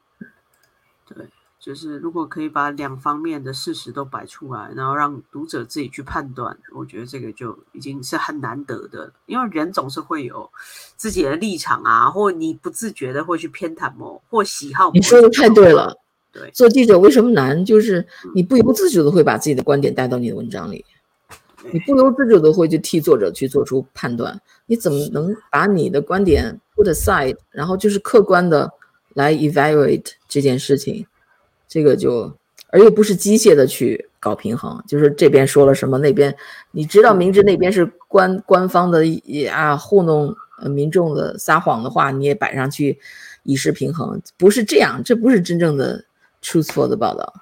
[1.67, 9.13] 对，就是如果可以把两方面的事实都摆出来，然后让读者自己去判断，我觉得这个就已经是很难得的。
[9.27, 10.49] 因为人总是会有
[10.97, 15.93] 自己的立场啊，或你不自觉的会去偏袒某或喜好某你说的太对了。
[16.33, 17.65] 对做记者为什么难？
[17.65, 20.85] 就是你不由自主的会把自己的观点带到你的文章里，
[21.73, 24.39] 你不由自主的会去替作者去做出判断。
[24.67, 28.71] 你怎么能把你的观点 put aside，然后就是客观的
[29.15, 31.07] 来 evaluate 这件事情？
[31.69, 32.33] 这个就
[32.71, 36.35] 而又不是机械的去搞平衡，就是这边说了什么，那边
[36.71, 42.99] 你知道明知那边是官官方的也啊糊弄呃民众的撒谎的话，你也摆上去
[43.45, 46.05] 以示平衡，不是这样，这不是真正的
[46.43, 47.33] truthful 的报道。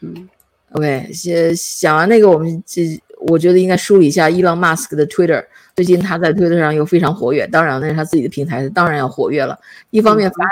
[0.00, 0.28] 嗯
[0.72, 5.44] OK，先讲完那个，我们这我觉得应该梳理一下伊朗马斯克的 Twitter。
[5.74, 9.58] 最近他在 Twitter 上又非常活跃，当然那是他自己的平台，当然要活跃了。
[9.90, 10.44] 一方面发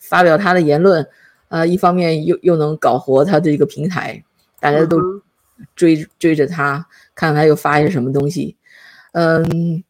[0.00, 1.06] 发表他的言论，
[1.48, 4.22] 呃，一方面又又能搞活他的一个平台，
[4.58, 5.22] 大家都嗯
[5.74, 8.56] 追追着他，看他又发一些什么东西。
[9.12, 9.82] 嗯，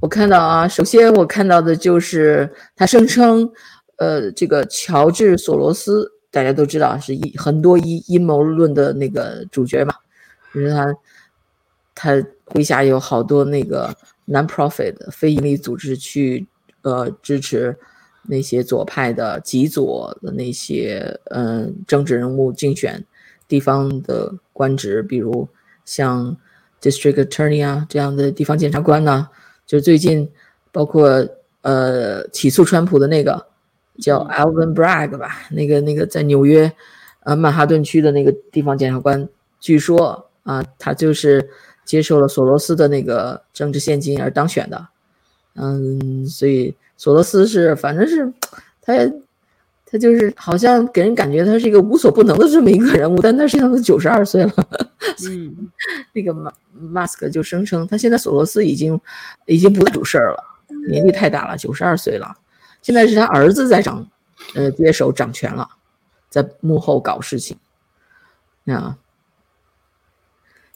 [0.00, 3.50] 我看到啊，首先我看到的就是他声称，
[3.96, 9.94] 呃，这个乔治索罗斯，大家都知道是一很多阴阴谋论的那个主角嘛，
[10.54, 10.94] 就是他，
[11.94, 12.12] 他
[12.46, 13.94] 麾下有好多那个
[14.26, 16.46] non-profit 非盈利组织去
[16.82, 17.76] 呃支持
[18.26, 23.04] 那些左派的极左的那些嗯、政治人物竞选
[23.46, 25.48] 地方的官职，比如
[25.84, 26.36] 像
[26.80, 29.28] district attorney 啊这样的地方检察官呐、
[29.66, 30.30] 就最近
[30.72, 31.26] 包括
[31.62, 33.46] 呃起诉川普的那个
[34.00, 36.72] 叫 Alvin Bragg 吧，那个那个在纽约
[37.20, 39.28] 呃曼哈顿区的那个地方检察官，
[39.60, 41.48] 据说啊、他就是
[41.86, 44.88] 接受了索罗斯的那个政治现金而当选的，
[45.54, 48.32] 嗯，所以索罗斯是反正是
[48.80, 48.94] 他
[49.84, 54.52] 他就是好像给人感觉他是一个无所不能的这么一个人物，但他实际上都九十二岁了。
[55.28, 55.68] 嗯，
[56.14, 58.98] 那个马马斯克就声称，他现在索罗斯已经
[59.44, 60.42] 已经不是主事儿了，
[60.88, 62.34] 年纪太大了，九十二岁了。
[62.80, 64.08] 现在是他儿子在掌，
[64.54, 65.68] 呃，接手掌权了，
[66.30, 67.54] 在幕后搞事情。
[68.64, 68.96] 啊，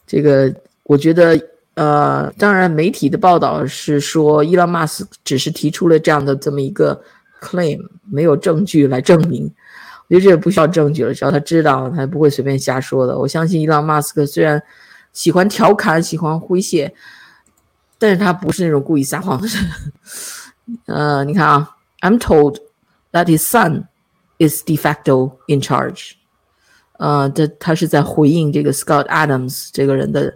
[0.06, 1.40] 这个我觉得，
[1.78, 7.00] 呃，当然媒体的报道是说，伊朗马斯只是提出了这样的这么一个
[7.40, 7.78] claim，
[8.10, 9.44] 没有证据来证明。
[10.08, 13.16] 我觉得这也不需要证据了，只要他知道，他不会随便瞎说的。
[13.16, 14.60] 我相信伊朗马斯克虽然
[15.12, 16.92] 喜欢调侃，喜欢诙谐，
[17.96, 19.70] 但是他不是那种故意撒谎的人。
[20.86, 22.56] 呃，你看啊，I'm told
[23.12, 23.84] that his son
[24.38, 26.14] is de facto in charge。
[26.98, 30.34] 呃，这他是在回应这个 Scott Adams 这个人的，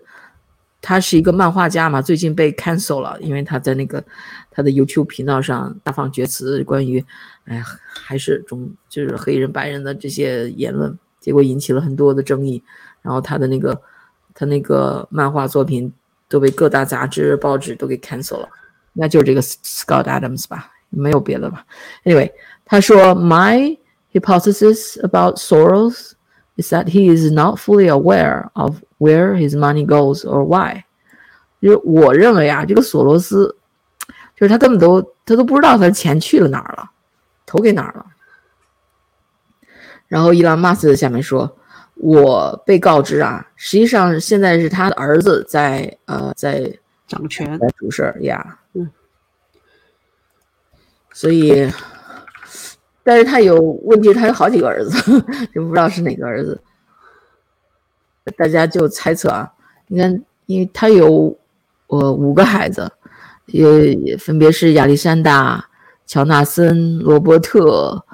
[0.82, 4.02] 他是一个漫画家嘛，最近被 cancel 了，因为他在那个
[4.50, 7.02] 他的 YouTube 频道上大放厥词，关于，
[7.44, 7.64] 哎呀，
[7.94, 12.60] 还是中就是黑人白人的这些言论，结果引起了很多的争议，
[13.00, 13.80] 然后他的那个
[14.34, 15.90] 他那个漫画作品
[16.28, 18.48] 都被各大杂志报纸都给 cancel 了，
[18.92, 21.64] 那就是这个 Scott Adams 吧，没有别的吧。
[22.04, 22.32] Anyway，
[22.64, 23.78] 他说 My
[24.12, 26.14] hypothesis about sorrows。
[26.56, 30.84] Is that he is not fully aware of where his money goes or why。
[31.60, 33.56] 就是我认为啊，这个索罗斯，
[34.36, 36.90] 就是他根本都他都不知道他的钱去了哪儿了，
[37.46, 38.06] 投给哪儿了。
[40.08, 41.56] 然后伊朗马斯下面说，
[41.94, 48.90] 我被告知啊，实际上现在是他的儿子在呃在掌权在主事儿呀，嗯，
[51.12, 51.70] 所以。
[53.04, 54.96] 但是他有问题，他有好几个儿子，
[55.52, 56.60] 就不知道是哪个儿子。
[58.36, 59.52] 大家就猜测啊，
[59.88, 61.36] 你看，因为他有
[61.88, 62.88] 呃五个孩子，
[63.46, 65.68] 也分别是亚历山大、
[66.06, 68.04] 乔纳森、罗伯特、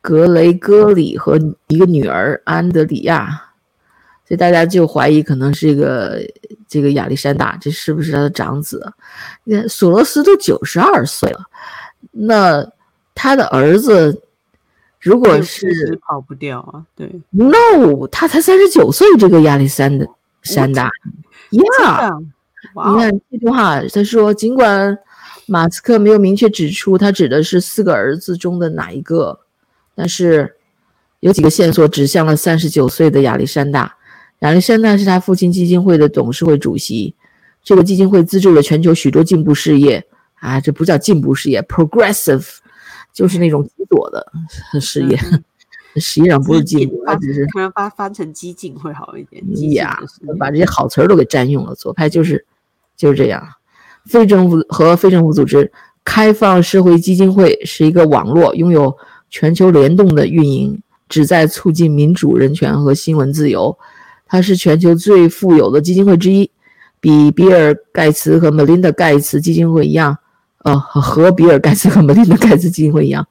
[0.00, 3.28] 格雷戈里和一个女儿安德里亚，
[4.26, 6.18] 所以大家就怀疑可能是一个
[6.66, 8.90] 这个亚历山大，这是不是他的长子？
[9.44, 11.40] 你看索罗斯都九十二岁了，
[12.12, 12.66] 那
[13.14, 14.22] 他的儿子。
[15.00, 20.04] 如果是跑不掉啊，对，No，他才三十九岁，这个亚历山的
[20.42, 20.90] 山大
[21.50, 22.20] ，Yeah，
[22.74, 24.98] 你看这句话，他说，尽管
[25.46, 29.38] 马斯克没有明确指出他指的是四个儿子中的哪一个，
[29.94, 30.56] 但是
[31.20, 33.94] 有几个线索指向了三十九岁的亚历山大。
[34.40, 37.14] 亚历山大是他父亲基金会的董事会主席，
[37.62, 40.04] 这个基金会资助了全球许多进步事业
[40.40, 42.56] 啊，这不叫进步事业，Progressive。
[43.12, 44.24] 就是那种极左的
[44.80, 45.16] 事业，
[45.96, 49.42] 实际上不是进步，只是突然发翻成激进会好一点。
[49.72, 49.98] 呀，
[50.38, 51.74] 把这些好词儿都给占用了。
[51.74, 52.46] 左派就是
[52.96, 53.42] 就是这样。
[54.06, 55.70] 非政府和非政府组织
[56.04, 58.96] 开放社会基金会是一个网络，拥有
[59.28, 63.76] 全球联动的运营，旨在促进民主、人权和新闻自由。
[64.26, 66.50] 它是全球最富有的基金会之一，
[67.00, 70.16] 比比尔·盖茨和 Melinda 盖茨基金会一样。
[70.64, 73.26] 呃，和比尔盖茨和梅琳达盖茨基金会一样，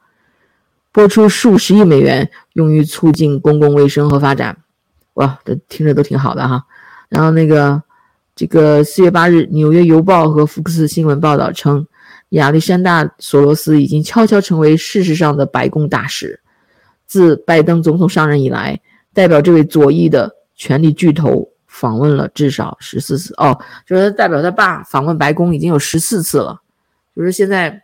[0.92, 4.58] 拨出数十亿美元用于促进公共卫生和发展。
[5.16, 6.64] 哇，这听着都挺好的哈。
[7.10, 7.82] 然后那个，
[8.36, 11.86] 这个四月八日，《纽约邮报》和福克斯新闻报道称，
[12.30, 16.40] 亚历山大·索罗斯已经悄悄成为事实上的白宫大使。
[17.06, 18.80] 自拜登总统上任以来，
[19.14, 23.34] 代表这位左翼的权力巨头访问了至少十四次。
[23.38, 26.62] 哦，就是代表他爸访问白宫已经有十四次了。
[27.18, 27.84] 就是现在，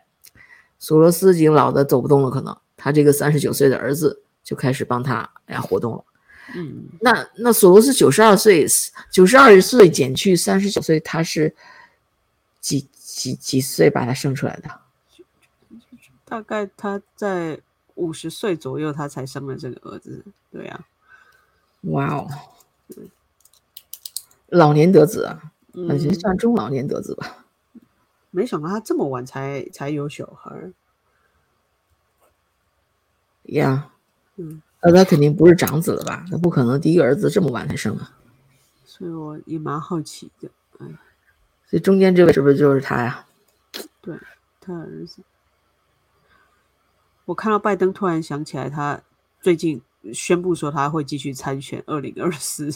[0.78, 6.04] 索罗斯已经老的走不动了，可能他这个三十九岁的儿子就开始帮他哎活动了。
[6.54, 8.64] 嗯，那那索罗斯九十二岁，
[9.10, 11.52] 九十二岁减去三十九岁，他是
[12.60, 14.70] 几几几岁把他生出来的？
[16.24, 17.58] 大概他在
[17.96, 20.24] 五十岁左右，他才生了这个儿子。
[20.52, 20.86] 对呀，
[21.82, 22.28] 哇哦，
[24.46, 25.42] 老年得子啊，
[25.72, 27.43] 那就算中老年得子吧。
[28.34, 30.72] 没想到他这么晚才才有小孩
[33.44, 33.92] 呀，
[34.34, 36.24] 嗯，那他肯定不是长子了吧？
[36.28, 38.10] 他不可能第一个儿子这么晚才生啊，
[38.84, 40.86] 所以我也蛮好奇的，哎，
[41.68, 43.24] 所以中间这位是不是就是他呀？
[44.00, 44.18] 对，
[44.60, 45.22] 他儿子。
[47.26, 49.00] 我看到拜登突然想起来，他
[49.40, 49.80] 最近
[50.12, 52.72] 宣布说他会继续参选二零二四，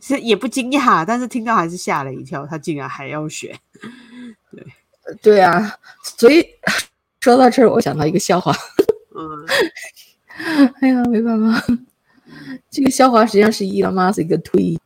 [0.00, 3.56] 其实也不惊讶，但是听到还是吓了一跳，他竟然还要选，
[4.50, 4.66] 对。
[5.22, 6.44] 对啊，所以
[7.20, 8.52] 说到这儿，我想到一个笑话。
[9.14, 9.46] 嗯，
[10.80, 11.66] 哎呀，没办法，
[12.70, 14.78] 这个笑话实际上是伊朗马斯一个推，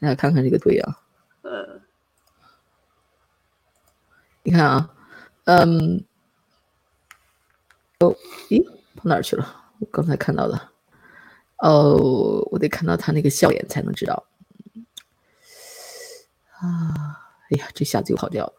[0.00, 0.98] 大家看看这个推啊。
[1.42, 1.80] 呃，
[4.42, 4.90] 你看啊，
[5.44, 6.04] 嗯，
[8.00, 8.14] 哦，
[8.48, 8.62] 咦，
[8.96, 9.64] 跑哪儿去了？
[9.78, 10.68] 我刚才看到的。
[11.58, 14.26] 哦，我得看到他那个笑脸才能知道。
[16.58, 17.16] 啊，
[17.50, 18.52] 哎呀，这下子又跑掉了。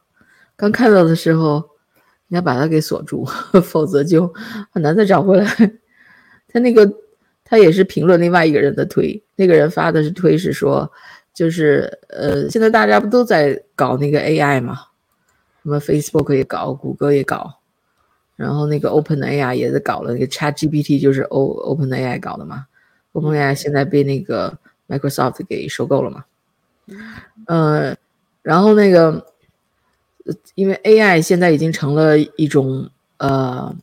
[0.62, 1.68] 刚看到的时候，
[2.28, 3.26] 你要把它给锁住，
[3.66, 4.32] 否则就
[4.70, 5.44] 很难再找回来。
[6.48, 6.88] 他那个
[7.44, 10.92] 他也是评论另外一个人的推，那个人发的是推是说，
[11.34, 14.78] 就是呃，现在大家不都在搞那个 AI 嘛，
[15.64, 17.60] 什么 Facebook 也搞，谷歌也搞，
[18.36, 22.68] 然后那个 OpenAI 也在搞了那个 ChatGPT，就是 O OpenAI 搞的嘛
[23.14, 24.56] ，OpenAI 现在被那个
[24.88, 26.24] Microsoft 给收购了嘛，
[27.48, 27.96] 呃，
[28.44, 29.31] 然后那个。
[30.56, 33.76] 因为 AI 现在已经成了一种呃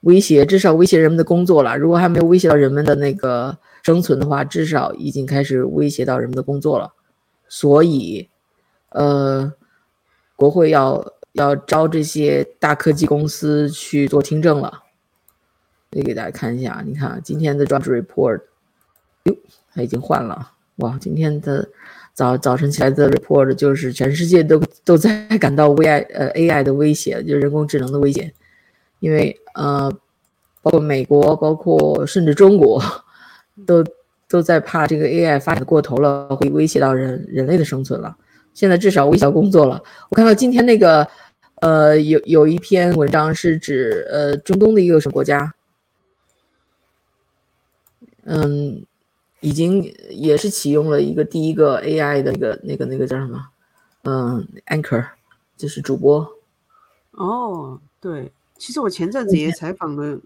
[0.00, 1.76] 威胁，至少威胁人们的工作了。
[1.76, 6.92] 如果还没有威胁到人们的那个生存的话，至少已经开始威胁到人们的工作了。
[7.48, 8.28] 所以，
[8.90, 9.52] 呃，
[10.34, 14.82] 国会要要招这些大科技公司去做听证了。
[15.90, 18.42] 可以给大家看一下，你看今天的 Jobs Report，
[19.24, 19.36] 哟，
[19.72, 20.98] 它已经换了哇！
[21.00, 21.68] 今天的。
[22.16, 28.32] 早早晨起来的 report 就是全世界都都在 感到 AI 呃 AI 的威胁，就是人工智能的威胁，
[29.00, 29.92] 因为呃，
[30.62, 32.82] 包括美国，包括甚至中国，
[33.66, 33.84] 都
[34.30, 38.16] 都在怕这个 AI 发展过头了，会威胁到人人类的生存了。
[38.54, 39.82] 现在至少威胁到工作了。
[40.08, 41.06] 我看到今天那个
[41.60, 45.52] 呃有有一篇文章是指呃中东的一个什么国家，
[48.24, 48.86] 嗯。
[49.46, 49.80] 已经
[50.10, 53.48] 也是启用了一个第一个 AI 的那个那个那个叫什么？
[54.02, 55.10] 嗯，Anchor，
[55.56, 56.28] 就是主播。
[57.12, 60.18] 哦，对，其实我前阵子也采访了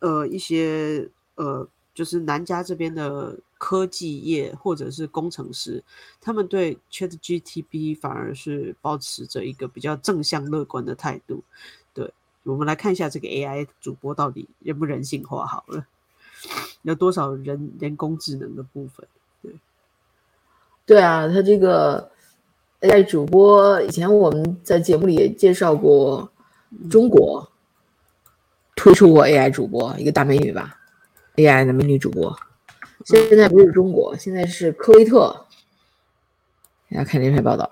[0.00, 5.82] 呃一些呃就是南加这边的科技业或者是工程师，
[6.20, 11.42] 他们对 ChatGPT 反而是保持着一个比较正向乐观的态度。
[11.94, 12.12] 对，
[12.42, 15.86] 我们来看一下这个 AI 主播到底人不人性化好了。
[16.86, 19.04] 有多少人人工智能的部分？
[19.42, 19.52] 对，
[20.86, 22.08] 对啊，他这个
[22.80, 26.30] AI 主播，以前我们在节目里也介绍过，
[26.88, 27.50] 中国
[28.76, 30.78] 推出过 AI 主播，一个大美女吧
[31.34, 32.38] ，AI 的美女主播。
[33.04, 35.44] 现在不是中国，现在是科威特。
[36.88, 37.68] 大家看这篇报道，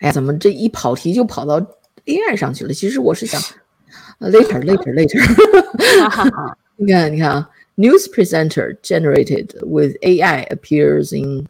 [0.00, 1.58] 哎呀，怎么这一跑题就跑到
[2.04, 2.74] AI 上去了？
[2.74, 3.40] 其实我是想
[4.20, 5.18] ，later，later，later。
[6.76, 7.48] 你看，你看啊。
[7.75, 11.47] News presenter generated with AI appears in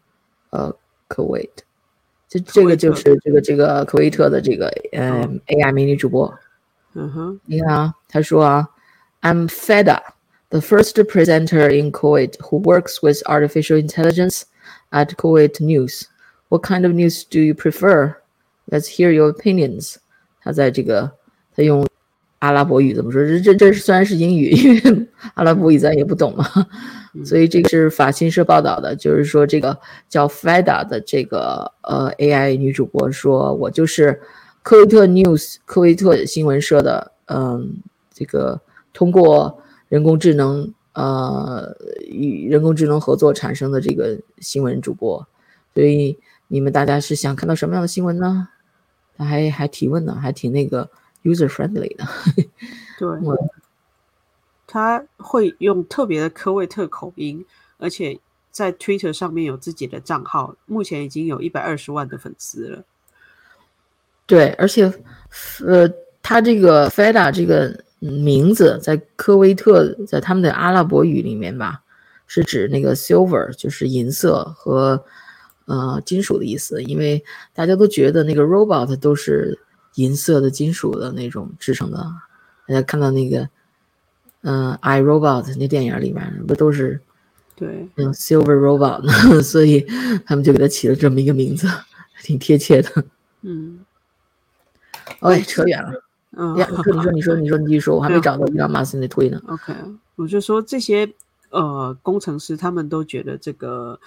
[0.50, 0.76] 呃
[1.10, 1.50] Kuwait，
[2.28, 6.38] 这这个就是这个这个科威特的这个呃 AI 美女主播。
[6.94, 8.68] 嗯哼，你看啊，他说啊，
[9.22, 10.02] I'm Feda,
[10.50, 14.44] the first presenter in Kuwait who works with artificial intelligence
[14.92, 16.08] at Kuwait News.
[16.50, 18.16] What kind of news do you prefer?
[18.70, 19.98] Let's hear your opinions.
[20.42, 21.12] 他在这个
[21.56, 21.86] 他用
[22.43, 23.25] 阿拉伯语怎么说？
[23.25, 26.45] 这这这虽然是英语，因为阿拉伯语咱也不懂嘛，
[27.25, 29.79] 所以这个是法新社报道的，就是说这个
[30.09, 34.21] 叫 Feda 的这个呃 AI 女主播说，我就是
[34.65, 37.77] 科威特 News 科威特新闻社的，嗯，
[38.13, 38.61] 这个
[38.93, 41.73] 通过人工智能呃
[42.11, 45.25] 与人工智能合作产生的这个新闻主播，
[45.77, 48.49] 所以你们大家是想看到什么样的新闻呢？
[49.17, 50.91] 他还还提问呢，还挺那个。
[51.23, 52.05] User friendly 的，
[52.99, 53.09] 对，
[54.67, 57.45] 他会用特别的科威特口音，
[57.79, 58.19] 而且
[58.51, 62.85] 在 Twitter 上面有自己的账号，目前已经有一百二十万的粉丝了。
[64.27, 64.93] 对，而且，
[65.67, 65.89] 呃，
[66.23, 71.83] 他这个 Feda 这个名字在科威特，在他们的阿拉伯语里面吧，
[72.27, 75.05] 是指那个 silver，就是银色和
[75.67, 79.59] 呃金属的意思，因为大家都觉得那个 robot 都是。
[79.97, 81.99] 银色的金属的那种制成的，
[82.67, 83.49] 大家看到那个，
[84.41, 87.01] 嗯，《I Robot》那电影里面不都是
[87.55, 89.43] 对嗯 Silver Robot 呢？
[89.45, 89.81] 所以
[90.25, 91.69] 他们就给他起了这么一个名字，
[92.23, 93.05] 挺贴切的。
[93.43, 93.85] 嗯，
[95.21, 95.93] 哎，扯远了。
[96.31, 99.39] 嗯，你说，你说，你说，你说，你继续说，我还没找到伊朗马斯那推呢。
[99.49, 99.75] OK，
[100.17, 101.07] 我就说这些
[101.51, 104.01] 呃工程师他们都觉得这个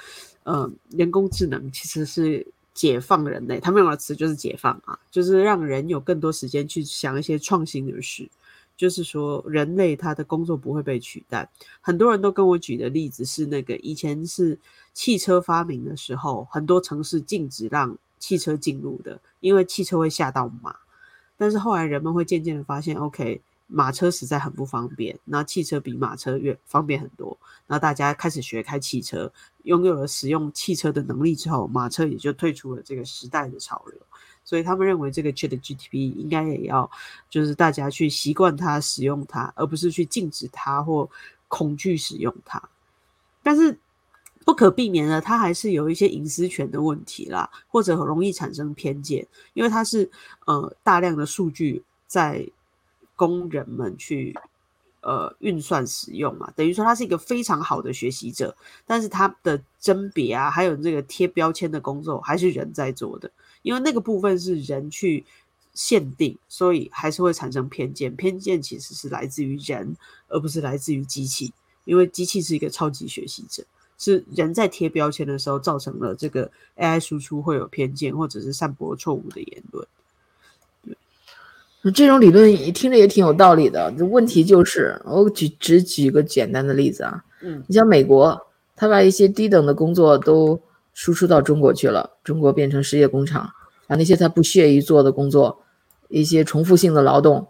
[0.44, 2.48] 呃人工智能其实是。
[2.76, 8.30] 解放人类，他们用的词就是解放啊，就是让人有更多时间去想一些创新的事。
[8.78, 11.50] 就是说，人类他的工作不会被取代。
[11.80, 14.60] 很多人都跟我举的例子是，那个以前是
[14.94, 20.76] 汽车发明的时候，很多城市禁止让汽车进入的，因为汽车会吓到马。
[21.38, 23.40] 但是后来人们会渐渐的发现，OK。
[23.68, 27.36] 马车实在很不方便，那汽车比马车越方便很多。
[27.66, 29.32] 那大家开始学开汽车，
[29.64, 34.00] 拥有了使用汽车的能力之后，马车也就退出了这个时代的潮流。
[34.44, 36.90] 所以他们认为这个 Chat GTP 应该也要，
[37.28, 41.10] 就是大家去习惯它、使用它，而不是去禁止它或
[41.48, 42.62] 恐惧使用它。
[43.42, 43.76] 但是
[44.46, 50.08] 不可避免的，它还是有一些隐私权的问题啦，或者很容易产生偏见，因为它是
[50.46, 52.48] 呃大量的数据在。
[53.16, 54.36] 工人们去
[55.02, 58.56] 呃运算使用嘛，等于说他是一个非常好的学习者，
[58.86, 65.26] 但是他的甄别啊，还有这个贴标签的工作还是人在做的，因为那个部分是人去
[65.74, 68.16] 限定，所以还是会产生偏见。
[68.16, 69.96] 偏见其实是来自于人，
[70.28, 71.54] 而不是来自于机器，
[71.84, 73.64] 因为机器是一个超级学习者。
[73.98, 79.88] 是人在贴标签的时候，造成了这个 AI 输出会有偏见，或者是散播错误的言论。
[81.92, 83.94] 这种理论听着也挺有道理的。
[84.12, 88.40] 问题就是，我举只举个简单的例子啊，嗯，你像美国，
[88.76, 90.60] 他把一些低等的工作都
[90.94, 93.50] 输出到中国去了，中国变成失业工厂，
[93.88, 95.60] 把那些他不屑于做的工作，
[96.10, 97.48] 一些重复性的劳动，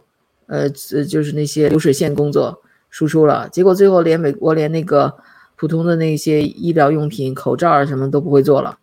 [0.47, 5.13] 呃，就是那些流水线工作输出了，结果最后连美国连那个。
[5.57, 8.77] 普通的那些医疗用品、口罩啊，什么都不会做了。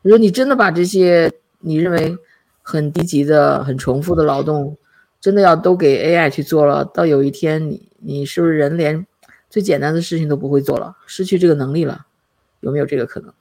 [0.00, 1.30] 你说你真的把这些
[1.60, 2.16] 你认为
[2.62, 4.74] 很低级的、很重复的劳动，
[5.24, 6.84] 真的要都给 AI 去做了？
[6.84, 9.06] 到有一天，你你是不是人连
[9.48, 12.04] 最简单的事情都不会做了，失去这个能力了？
[12.60, 13.32] 有没有这个可能？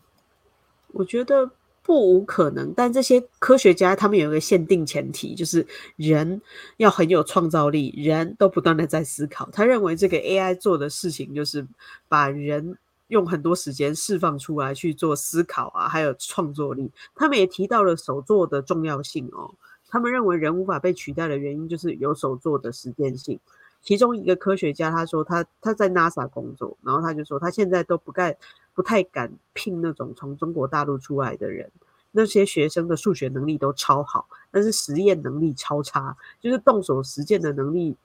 [0.93, 2.73] 我觉得不无可能。
[2.73, 5.67] 但这些科学家他们有一个限定前提，就是
[5.97, 6.41] 人
[6.77, 9.49] 要很有创造力，人都不断的在思考。
[9.51, 11.67] 他认为这个 AI 做的事情就是
[12.07, 12.77] 把人。
[13.09, 16.89] 用很多时间释放出来去做思考啊，还有创作力。
[17.13, 19.53] 他们也提到了手作的重要性哦。
[19.93, 23.39] 他们认为人无法被取代的原因就是有手做的实践性。
[23.83, 28.35] 其中一个科学家他说他他在 NASA 工作，然后他就说他现在都不敢
[28.73, 31.69] 不太敢聘那种从中国大陆出来的人。
[32.11, 37.95] 那些学生的数学能力都超好，但是实验能力超差，就是动手实践的能力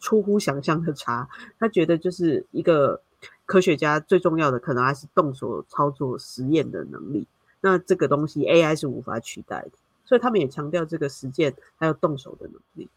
[0.00, 1.28] 出乎想象的差。
[1.60, 3.00] 他觉得就是一个。
[3.44, 7.26] 科学家最重要的可能还是动手操作实验的能力，
[7.60, 9.72] 那这个东西 AI 是无法取代的，
[10.10, 12.88] 所以他们也强调这个实践还有动手的能力。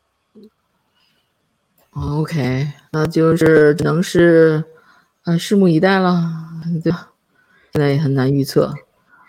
[1.92, 4.64] OK，那就是只能是
[5.26, 6.20] 呃，拭目以待了。
[6.84, 6.92] 对，
[7.72, 8.74] 现在也很难预测。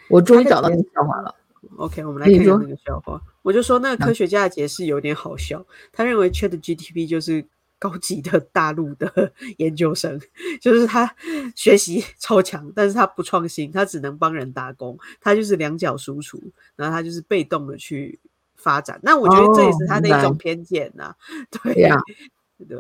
[0.09, 1.35] 我终于找到那个笑话了。
[1.77, 3.21] OK，我们来看看那个笑话。
[3.43, 7.45] 我就说那个科学家的解释有点好笑，他认为 ChatGPT 就是。
[7.85, 10.19] 高级的大陆的 研究生，
[10.59, 11.15] 就是他
[11.55, 16.41] 学习超强，但是他不创新，他只能帮人打工，他就是两脚输出，
[16.77, 18.19] 然后他就是被动的去
[18.57, 18.99] 发展。
[19.03, 21.15] 那我觉得这也是他的一种偏见呐。
[21.63, 21.95] 对呀，
[22.67, 22.79] 对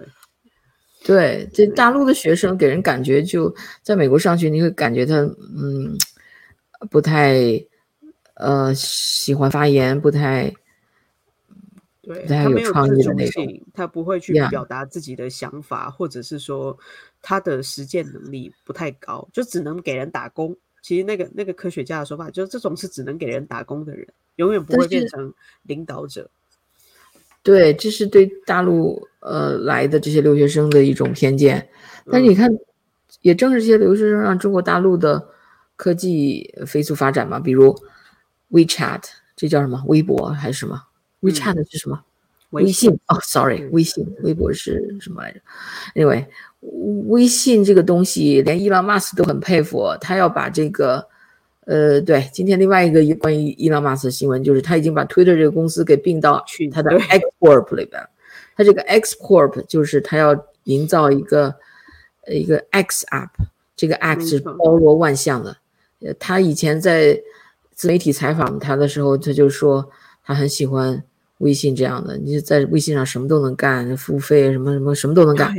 [1.04, 5.98] 对，这大陆的学生给人感觉就在美国上学，你会感觉他嗯
[6.90, 7.62] 不太
[8.36, 10.50] 呃喜欢发言，不太。
[12.06, 16.78] 对他没有自主性，他不会去表达自己的想法，或者是说
[17.22, 20.56] 他的实践能力不太高，就只能给人打工。
[20.82, 25.32] 其实那个那个科学家的说法，就是这种是只能给人打工的人，永远不会变成
[25.62, 26.30] 领导者。
[27.42, 31.68] 对，这是对大陆呃来的这些留学生的一种偏见。
[32.10, 32.50] 但是你看，
[33.22, 35.26] 也正是这些留学生让中国大陆的
[35.76, 37.74] 科技飞速发展嘛，比如
[38.50, 39.02] WeChat，
[39.34, 39.82] 这叫什么？
[39.86, 40.82] 微博还是什么
[41.32, 42.00] ？WeChat 是什么？
[42.50, 45.40] 微信哦，Sorry，微信，微博是什么来着
[45.96, 46.24] ？Anyway，
[47.08, 51.04] 微信这个东西连伊朗马斯都很佩服，他要把这个，
[51.64, 58.00] 呃，对，今天另外一个关于伊朗马斯的新闻就是他已经把 Twitter 这个公司给并到去他的 X Corp 里边。
[58.56, 61.52] 他这个 X Corp 就是他要营造一个
[62.28, 63.30] 一个 X App，
[63.74, 65.56] 这个 X 是包罗万象的。
[66.02, 67.20] 呃，他以前在
[67.72, 69.90] 自媒体采访他的时候，他就说
[70.24, 71.02] 他很喜欢。
[71.38, 75.52] 微信这样的，你在微信上什么都能干，付费什么什么什么都能干，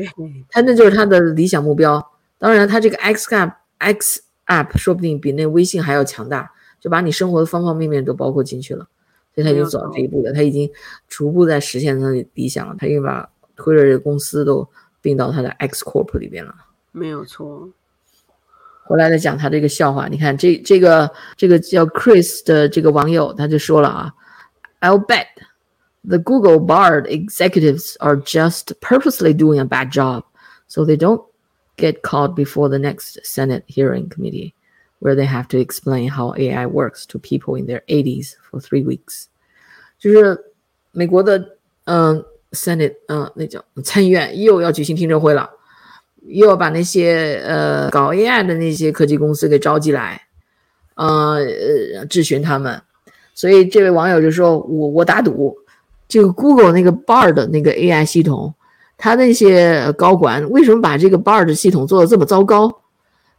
[0.49, 2.03] 他那就是他的理想目标。
[2.37, 8.87] 当然，他这个 X App X App 说不定比那微信还要强大，就把你生活的方方面面都包括进去了。
[9.33, 10.69] 所以他已经走到这一步了，他已经
[11.09, 12.75] 逐步在实现他的理想了。
[12.77, 14.67] 他已经把 Twitter 公司都
[15.01, 16.55] 并到他的 X Corp 里边了。
[16.93, 17.69] 没有错。
[18.83, 24.13] 回来再讲他这个笑话，你看这这个这个叫 Chris 的这个网友他就说了啊
[24.79, 25.25] ，I'll bet。
[26.04, 30.24] the Google Bard executives are just purposely doing a bad job
[30.66, 31.22] so they don't
[31.76, 34.54] get caught before the next Senate hearing committee,
[35.00, 38.82] where they have to explain how AI works to people in their 80s for three
[38.82, 39.26] weeks.
[39.98, 40.38] 就是
[40.92, 41.38] 美国的
[41.84, 45.50] 嗯、呃、Senate 嗯、呃、那叫参议院又要举行听证会了，
[46.22, 50.22] 又要把那些呃搞 AI 的那些科技公司给召集来，
[50.94, 51.36] 呃
[51.96, 52.80] 呃质询他们。
[53.34, 55.56] 所以这位网友就说：“我我打赌。”
[56.07, 58.53] 这个 Google 那个 Bard 那个 AI 系统，
[58.97, 62.81] 他那些高管为什么把这个 Bard 系统做的这么糟糕？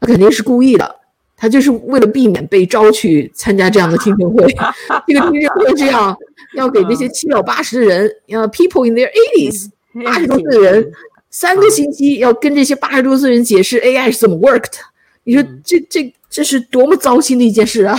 [0.00, 0.96] 他肯定是故意的，
[1.36, 4.46] 他就是为了避免被招去参加这样的听证会。
[5.06, 6.16] 这个听证会这样
[6.54, 9.70] 要给那些七老八十的人，要 people in their eighties，
[10.04, 10.92] 八十多岁的人，
[11.30, 14.78] 三个星期要跟这些八十多岁人解释 AI 是怎么 work 的，
[15.26, 17.98] 你说这这这是多么糟心的一件事啊！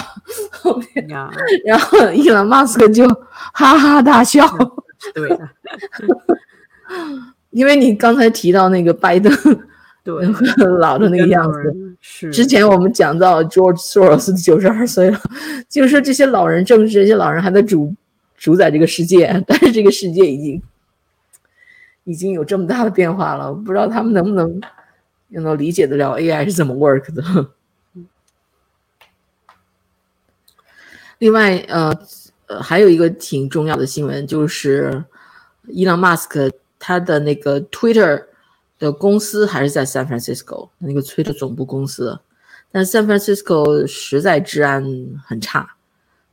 [1.10, 1.30] 呀，
[1.66, 3.06] 然后伊朗马斯克就
[3.54, 4.48] 哈哈大笑，
[5.14, 5.50] 对的，
[7.50, 9.30] 因为你刚才提到那个拜登
[10.06, 10.26] 对，
[10.80, 11.60] 老的那个样子。
[12.00, 15.20] 是之前我们讲到 George Soros 九十二岁了，
[15.68, 17.94] 就是说这些老人，正是这些老人还在主
[18.38, 20.62] 主宰这个世界，但是这个世界已经
[22.06, 24.62] 已经有这么大的变化了，我不知道他们能不能
[25.30, 27.52] 又能理解得了 AI 是怎么 work 的。
[31.20, 31.98] 另外，呃
[32.46, 35.04] 呃，还有一个挺重要的新闻，就是
[35.68, 38.26] 伊朗马斯克他的那个 Twitter
[38.78, 42.20] 的公司还是在 San Francisco 那个 Twitter 总部公司，
[42.72, 44.86] 但 San Francisco 实在治安
[45.26, 45.76] 很差，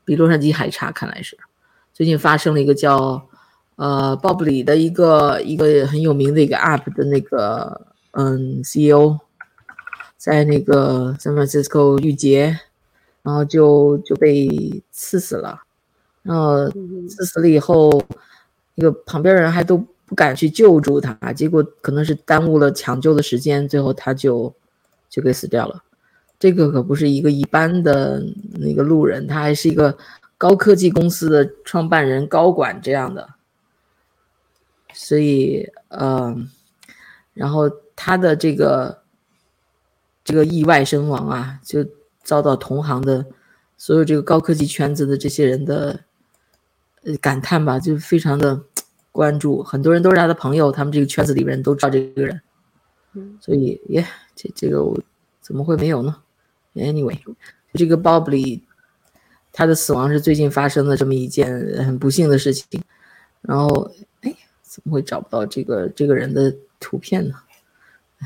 [0.04, 1.36] 比洛杉矶还差，看来是。
[1.94, 3.26] 最近发生了一个叫
[3.76, 7.86] 呃鲍布里的一个一个很有名的一个 App 的那个
[8.16, 9.18] 嗯 CEO，
[10.16, 12.58] 在那个 San Francisco 遇劫，
[13.22, 15.62] 然后就就被刺死了，
[16.22, 16.68] 然后
[17.08, 18.02] 刺死了以后，
[18.74, 24.54] 那个旁边人还都不敢去救助他，结果可能是耽误了抢救的时间，最后他就
[25.08, 25.82] 就给死掉了。
[26.38, 28.22] 这个可不是一个一般的
[28.58, 29.96] 那个路人，他还是一个
[30.36, 33.34] 高科技公司的创办人、高管这样的。
[34.92, 36.50] 所以，嗯，
[37.32, 39.02] 然后他的这个
[40.22, 41.86] 这个意外身亡啊，就
[42.22, 43.24] 遭到同行的
[43.76, 46.00] 所有这个高科技圈子的这些人的
[47.02, 48.62] 呃感叹吧，就非常的
[49.12, 49.62] 关注。
[49.62, 52.40] 很多人都是他的朋友，他们这个圈子里边都知道这个人，
[53.40, 54.98] 所以耶，这这个我
[55.40, 56.16] 怎么会没有呢
[56.74, 57.18] ？Anyway，
[57.74, 58.64] 这个 Bob 里
[59.52, 61.48] 他的死亡是最近发生的这么一件
[61.84, 62.82] 很不幸的事情。
[63.42, 63.92] 然后，
[64.22, 67.34] 哎，怎么会找不到这个这个人的图片呢？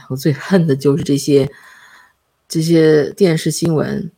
[0.09, 1.51] 我最恨的就是这些
[2.49, 4.11] 这些电视新闻，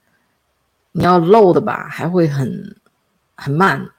[0.92, 2.76] 你要漏的吧，还会很
[3.34, 3.90] 很慢。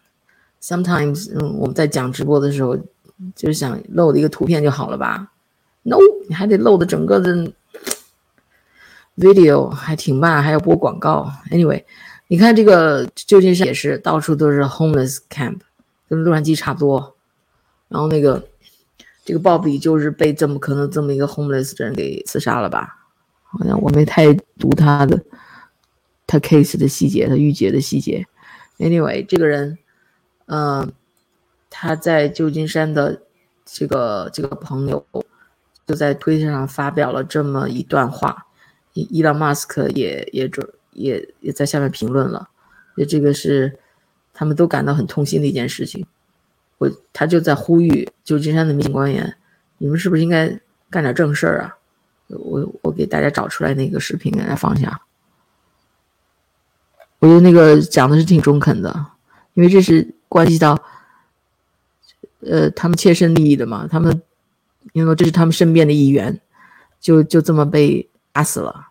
[0.62, 2.78] Sometimes，嗯，我们在讲直播的时候，
[3.36, 5.32] 就是想漏的一个图片就好了吧
[5.82, 5.98] ？No，
[6.30, 7.52] 你还得漏的整个的
[9.18, 11.32] video 还挺慢，还要播广告。
[11.50, 11.84] Anyway，
[12.28, 15.62] 你看这个旧金山也是到处都是 homeless camp，
[16.08, 17.16] 跟洛杉矶差不多。
[17.88, 18.48] 然后那个
[19.24, 22.98] 这个鲍比就是被这么可能这么一个 homeless 的人给刺杀了吧？
[23.44, 25.22] 好像我没太读他的
[26.26, 28.26] 他 case 的细节，他遇劫的细节。
[28.78, 29.78] Anyway，这个人，
[30.46, 30.92] 嗯、
[31.70, 33.22] 他在旧金山的
[33.66, 35.06] 这个这个朋友
[35.86, 38.48] 就在推特上发表了这么一段话，
[38.94, 42.50] 伊伊朗马斯克也也准也也在下面评论了，
[42.96, 43.78] 也这个是
[44.34, 46.06] 他们都感到很痛心的一件事情。
[46.82, 49.38] 我他就在呼吁旧金山的民警官员，
[49.78, 50.60] 你们是不是应该
[50.90, 51.78] 干点正事儿啊？
[52.30, 55.00] 我我给大家找出来那个视频给大家放下。
[57.20, 59.06] 我觉得那个讲的是挺中肯的，
[59.54, 60.76] 因为这是关系到，
[62.40, 63.86] 呃，他们切身利益的嘛。
[63.86, 64.20] 他们，
[64.94, 66.42] 因为这是他们身边的一员，
[67.00, 68.88] 就就这么被打死了。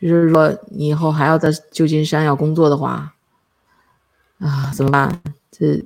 [0.00, 3.14] 就是说，你以后还要在旧金山要工作的话，
[4.38, 5.20] 啊，怎么办？
[5.50, 5.84] 这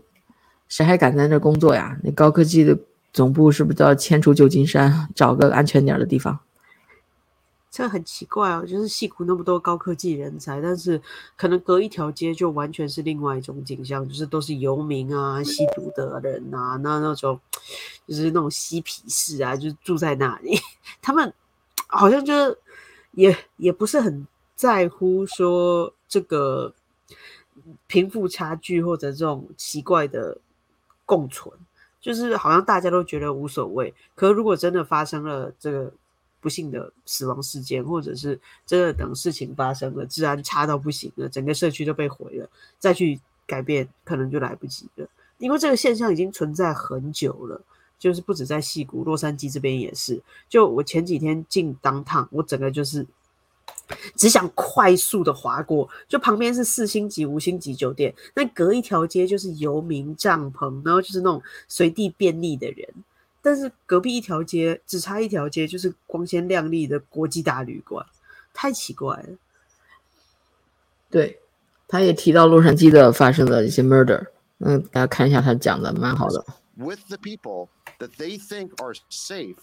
[0.69, 1.99] 谁还敢在那工作呀？
[2.03, 2.79] 那高科技的
[3.13, 6.41] 总部是不是都要迁出旧金山，找个安全点的地方？
[7.71, 11.01] 这很奇怪哦，就是戏谷那么多高科技人才，但是
[11.39, 17.41] 可能隔一条街就完全是另外一种景象，就是都是游民啊、吸毒的人啊，那那种
[18.07, 20.59] 就是那种嬉皮士啊，就住在那里，
[21.01, 21.33] 他们
[21.87, 22.59] 好像就是
[23.13, 26.75] 也也不是很在乎说这个
[27.87, 30.39] 贫富差距或者这种奇怪的
[31.05, 31.53] 共存，
[32.01, 33.93] 就是好像大家都觉得无所谓。
[34.15, 35.93] 可如果真的发生了这个
[36.41, 42.49] 不幸的死亡事件，或者是真的等事情发生了，治安差到不行了，整个社区都被毁了，
[42.79, 45.07] 再去改变可能就来不及了。
[45.39, 47.61] 因为这个现象已经存在很久了，
[47.99, 50.21] 就是不止在戏谷、洛杉矶这边也是。
[50.49, 53.07] 就我前几天进当趟，我整个就是
[54.17, 62.89] 只想快速的划过，就旁边是四星级、五星级酒店，那隔一条街就是游民帐篷，然后就是那种随地便利的人。
[63.41, 68.07] 但是隔壁一条街，只差一条街就是光鲜亮丽的国际大旅馆，
[68.55, 69.29] 太奇怪了。
[71.11, 71.41] 对，
[71.89, 74.27] 他也提到洛杉矶的发生的一些 murder，
[74.61, 76.45] 嗯，大家看一下他讲的蛮好的。
[76.77, 77.69] with the people
[77.99, 79.57] that they think are safe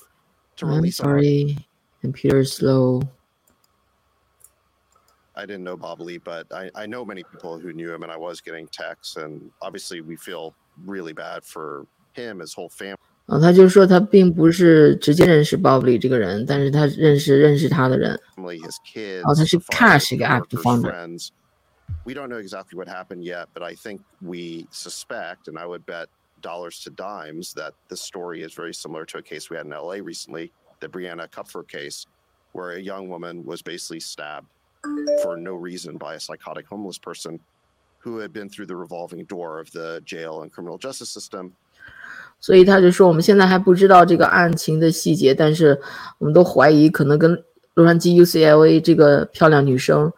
[0.58, 1.00] to I'm release.
[1.00, 1.06] on.
[1.06, 1.58] sorry,
[2.02, 3.02] computer slow.
[5.39, 8.13] I didn't know Bob Lee, but I, I know many people who knew him, and
[8.13, 9.17] I was getting texts.
[9.17, 10.55] And obviously, we feel
[10.87, 12.99] really bad for him, his whole family.
[13.27, 18.21] 啊，他就说他并不是直接认识 Bobley 这个人，但是他认识认识他的人。
[18.37, 20.91] his kids, 哦，他是 the father, Cash 一个 app 的 workers, founder。
[20.91, 21.29] friends.
[22.05, 25.87] We don't know exactly what happened yet, but I think we suspect, and I would
[25.87, 26.09] bet
[26.43, 29.73] dollars to dimes, that this story is very similar to a case we had in
[29.73, 32.07] LA recently, the Brianna Kupfer case,
[32.53, 34.49] where a young woman was basically stabbed
[35.24, 37.40] for no reason by a psychotic homeless person
[38.04, 41.52] who had been through the revolving door of the jail and criminal justice system
[42.42, 45.78] 所以他就说，我们现在还不知道这个案情的细节，但是
[46.20, 50.12] 我们都怀疑可能跟洛杉矶 UCLA 这个漂亮女生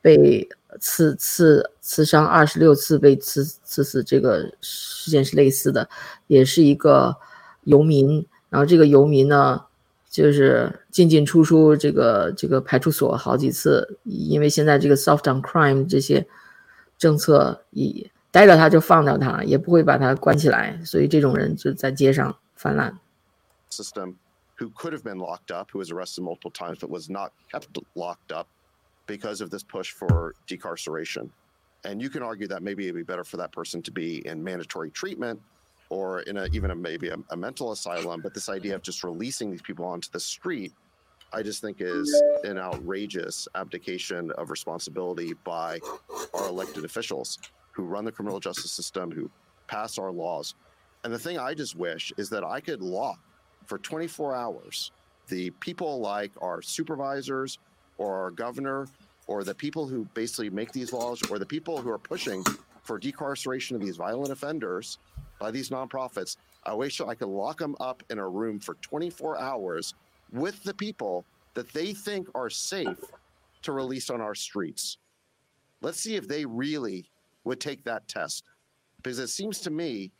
[0.00, 0.48] 被
[0.80, 5.86] 刺刺刺伤二十六次被刺刺死这个事件是类似的，
[6.28, 7.16] 也是一个
[7.64, 8.26] 游民。
[8.48, 9.62] 然后这个游民呢，
[10.16, 16.26] 就是进进出出这个这个派出所好几次，因为现在这个 soft on crime 这些
[16.96, 22.98] 政策以逮着他就放掉他，也不会把他关起来，所以这种人就在街上泛滥。
[23.68, 24.14] system
[24.58, 27.66] who could have been locked up, who was arrested multiple times, but was not kept
[27.94, 28.46] locked up
[29.06, 31.28] because of this push for decarceration.
[31.84, 34.42] And you can argue that maybe it'd be better for that person to be in
[34.42, 35.40] mandatory treatment
[35.88, 38.20] or in a, even a, maybe a, a mental asylum.
[38.20, 40.72] But this idea of just releasing these people onto the street,
[41.32, 45.80] I just think is an outrageous abdication of responsibility by
[46.34, 47.38] our elected officials
[47.72, 49.30] who run the criminal justice system, who
[49.66, 50.54] pass our laws.
[51.04, 53.18] And the thing I just wish is that I could lock
[53.66, 54.92] for 24 hours
[55.28, 57.58] the people like our supervisors
[57.98, 58.88] or our governor
[59.26, 62.44] or the people who basically make these laws or the people who are pushing
[62.82, 64.98] for decarceration of these violent offenders
[65.38, 66.36] by these nonprofits.
[66.64, 69.94] I wish I could lock them up in a room for 24 hours
[70.32, 71.24] with the people
[71.54, 72.98] that they think are safe
[73.62, 74.98] to release on our streets.
[75.80, 77.10] Let's see if they really
[77.44, 78.44] would take that test.
[79.02, 80.10] Because it seems to me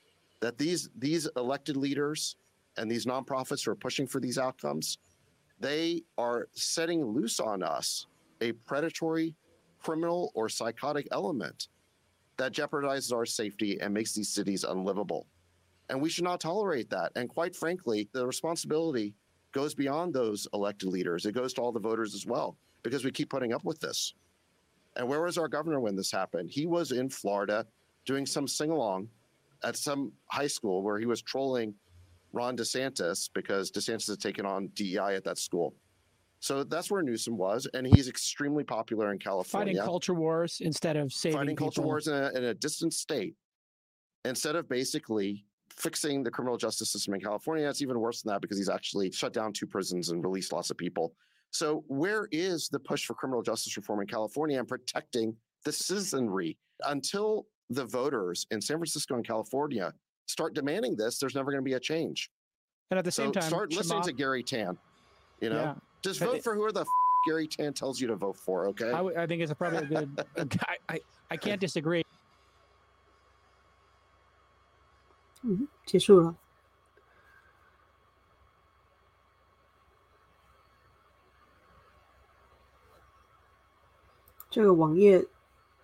[0.40, 2.36] that these these elected leaders
[2.76, 4.98] and these nonprofits who are pushing for these outcomes,
[5.58, 8.06] they are setting loose on us
[8.40, 9.34] a predatory,
[9.80, 11.68] criminal, or psychotic element
[12.38, 15.26] that jeopardizes our safety and makes these cities unlivable.
[15.88, 17.12] And we should not tolerate that.
[17.16, 19.14] And quite frankly, the responsibility
[19.52, 21.24] goes beyond those elected leaders.
[21.26, 24.14] It goes to all the voters as well, because we keep putting up with this.
[24.96, 26.50] And where was our governor when this happened?
[26.50, 27.66] He was in Florida
[28.04, 29.08] doing some sing along
[29.64, 31.74] at some high school where he was trolling
[32.32, 35.74] Ron DeSantis because DeSantis had taken on DEI at that school.
[36.40, 39.74] So that's where Newsom was, and he's extremely popular in California.
[39.74, 43.34] Fighting culture wars instead of saving Fighting culture wars in a, in a distant state,
[44.24, 45.44] instead of basically
[45.76, 47.68] fixing the criminal justice system in California.
[47.68, 50.70] It's even worse than that because he's actually shut down two prisons and released lots
[50.70, 51.14] of people.
[51.50, 56.58] So where is the push for criminal justice reform in California and protecting the citizenry?
[56.86, 59.92] Until the voters in San Francisco and California
[60.26, 62.30] start demanding this, there's never going to be a change.
[62.90, 64.78] And at the So same time, start listening to Gary Tan.
[65.40, 65.74] You know, Yeah.
[66.01, 66.87] just But vote it- for whoever the f-
[67.27, 68.67] Gary Tan tells you to vote for.
[68.69, 68.89] Okay.
[68.89, 70.25] I, w- I think it's a probably a good.
[70.67, 72.03] I, I I can't disagree.
[75.43, 76.35] 嗯，结束了。
[84.49, 85.25] 这个网页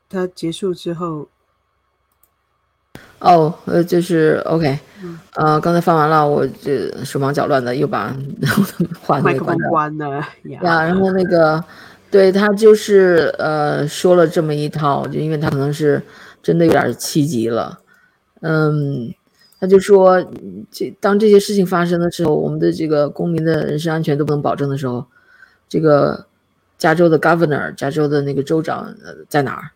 [0.10, 1.30] 它结束之后，
[3.23, 4.77] 哦，呃，就是 OK，
[5.37, 8.13] 呃，刚才放完了，我这手忙脚乱的又把
[9.01, 10.17] 话筒麦克风给关掉了。
[10.19, 10.85] 关了呀，呀。
[10.85, 11.63] 然后那个，
[12.11, 16.03] 对他就是呃说了这么一套，就因为他可能是
[16.43, 17.79] 真的有点气急了，
[18.41, 19.15] 嗯，
[19.61, 25.07] 他就说，嗯这当这些事情发生的时候，我们的这个公民的人身安全都不能保证的时候，
[25.69, 26.27] 这个
[26.77, 29.71] 加州的 governor，加州的那个州长呃在哪儿？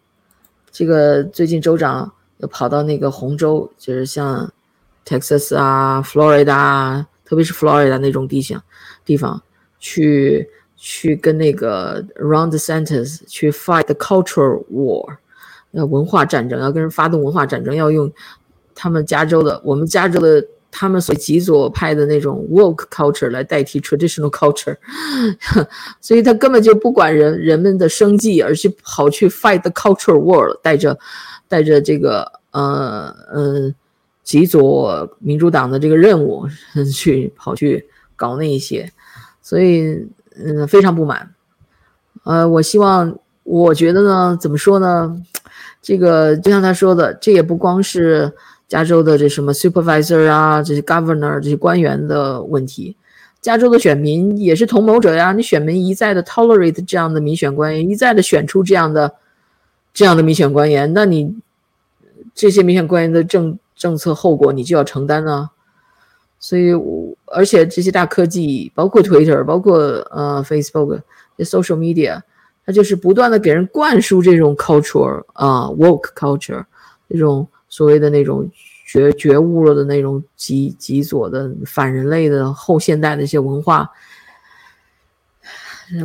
[0.73, 4.53] 这个最近州长又跑到那个红州，就是像
[5.07, 8.61] Texas 啊、Florida 啊，特别是 Florida 那种地形
[9.05, 9.43] 地方，
[9.79, 15.17] 去去跟那个 Round the Centers 去 fight the cultural war，
[15.71, 18.13] 要文化战争，要跟人发动文化战争，要用
[18.75, 24.77] 他们加州的我们加州的他们所极左派的那种 woke culture 来代替 traditional culture，
[26.03, 30.99] 所以他根本就不管人人们的生计，而去跑去 fight the cultural war，带着
[31.49, 33.75] 带着这个呃呃
[34.23, 36.47] 极左民主党的这个任务
[36.93, 37.87] 去跑去
[38.17, 38.91] 搞那一些，
[39.43, 41.33] 所以嗯非常不满。
[42.25, 45.23] 呃，我希望，我觉得呢，怎么说呢？
[45.81, 48.33] 这个就像他说的，这也不光是
[48.67, 52.97] 加州的这什么 supervisor 啊，这些 governor 这些官员的问题，
[53.41, 55.33] 加州的选民也是同谋者呀。
[55.33, 59.15] 你选民一再的 tolerate 这样的民选官员，一再的选出这样的
[59.97, 61.35] 这样的民选官员，那你
[62.35, 65.49] 这些民选官员的政政策后果你就要承担呢。
[66.39, 69.79] 所以我，而且这些大科技，包括 Twitter，包括
[70.11, 71.01] 呃 Facebook，
[71.39, 72.21] 这 social media，
[72.67, 76.63] 它就是不断的给人灌输这种 culture 啊，woke culture，
[77.09, 78.47] 这种所谓的那种
[78.87, 83.91] 觉觉悟了的那种极极左的反人类的后现代的一些文化，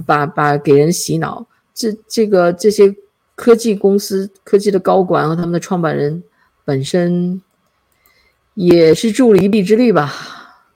[0.06, 1.46] 把把给人洗脑。
[1.74, 2.96] 这这个这些
[3.36, 6.24] 科技公司、科技的高管和他们的创办人
[6.66, 7.42] 本身。
[8.54, 10.12] 也是助了一臂之力吧，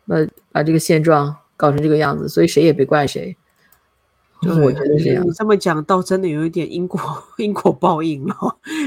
[0.07, 0.15] 把
[0.49, 3.35] 把这个现状搞成这个样子，所以谁也别怪谁。
[4.41, 6.99] 就是我觉得这样，你这么讲，倒真的有一点因果
[7.37, 8.35] 因果报应了。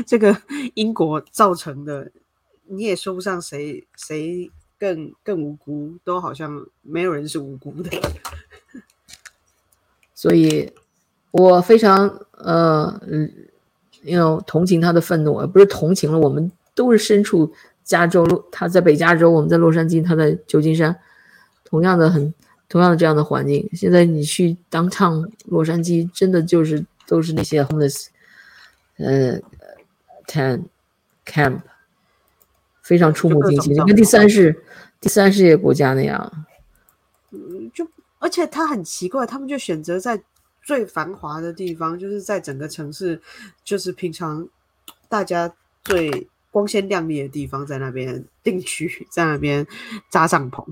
[0.06, 0.34] 这个
[0.72, 2.10] 因果造成的，
[2.64, 7.90] 你也说不上谁谁更更无辜，都好像没有人是无辜的。
[10.14, 10.72] 所以，
[11.30, 12.08] 我非常
[12.38, 13.00] 呃，
[14.08, 16.18] 因为同情他的愤怒，而不是同情了。
[16.18, 17.52] 我们都是身处。
[17.84, 20.94] 加州，他在北加州，我们在洛杉矶，他在旧金山，
[21.64, 22.34] 同样的很，
[22.68, 23.66] 同样的这样的环境。
[23.72, 28.08] 现在你去当趟洛杉矶，真的就是都是那些 homeless，
[28.98, 29.40] 呃
[30.26, 30.64] ，tent
[31.24, 31.60] camp，
[32.82, 34.62] 非常触目惊心，跟第三世
[35.00, 36.44] 第三世界国家那样。
[37.30, 37.88] 嗯，就
[38.18, 40.20] 而且他很奇怪，他们就选择在
[40.68, 43.18] 最繁华的地方，就是在整个城市，
[43.64, 44.46] 就是平常
[45.08, 45.50] 大家
[45.82, 46.28] 最。
[46.50, 49.64] 光鲜亮丽的地方，在那边定居，在那边
[50.08, 50.64] 扎帐篷。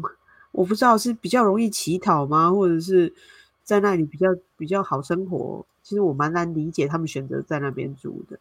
[0.51, 3.13] 我不知道是比较容易乞讨吗，或者是
[3.63, 4.27] 在那里比较
[4.57, 5.65] 比较好生活？
[5.83, 8.39] 其实我蛮难理解他们选择在那边住的。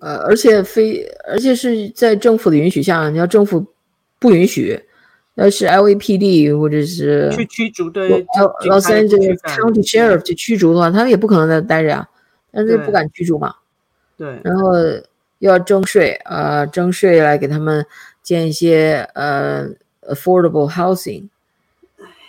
[0.00, 3.64] 呃，而且非而且是在政府的允许下，你要政府
[4.18, 4.78] 不允许，
[5.34, 8.26] 要是 LAPD 或者是去驱逐对
[8.66, 12.08] 老三这个 County Sheriff 去驱逐的话，他们也不可能在待着呀，
[12.52, 13.54] 但是不敢驱逐嘛。
[14.16, 14.72] 对，然后。
[15.40, 17.84] 要征税啊，征税来给他们
[18.22, 19.68] 建一些呃
[20.08, 21.28] affordable housing。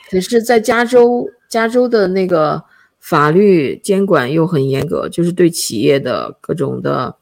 [0.10, 2.62] 可是，在加州，加州的那个
[3.00, 7.16] 法律监管又很严格，就是对企业的各种的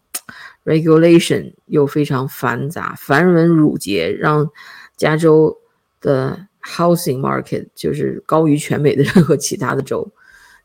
[0.66, 4.50] regulation 又非常繁杂、繁文缛节，让
[4.98, 5.60] 加州
[6.04, 10.08] 的 housing market 就是高于全美的任何其他的州。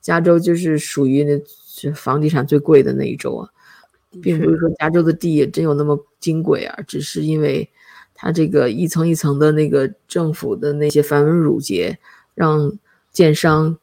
[0.03, 3.49] 加州就是属于那房地产最贵的那一州啊。
[4.22, 7.68] 并不是说加州的地也真有那么金贵啊，只是因为
[8.14, 11.99] 它这个一层一层的那个政府的那些繁文缛节，
[12.34, 12.72] 让
[13.12, 13.76] 建商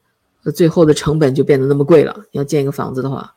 [0.55, 2.25] 最后的成本就变得那么贵了。
[2.31, 3.35] 要建一个房子的话，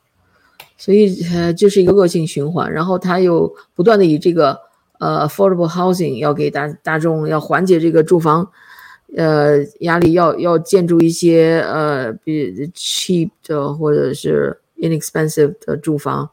[0.79, 2.73] 所以呃就是一个恶性循环。
[2.73, 4.59] 然后他又不断的以这个
[4.99, 8.51] 呃 affordable housing 要给大大众要缓解这个住房
[9.16, 16.30] 呃压力，要要建筑一些呃比 cheap 的或者是 inexpensive 的住房。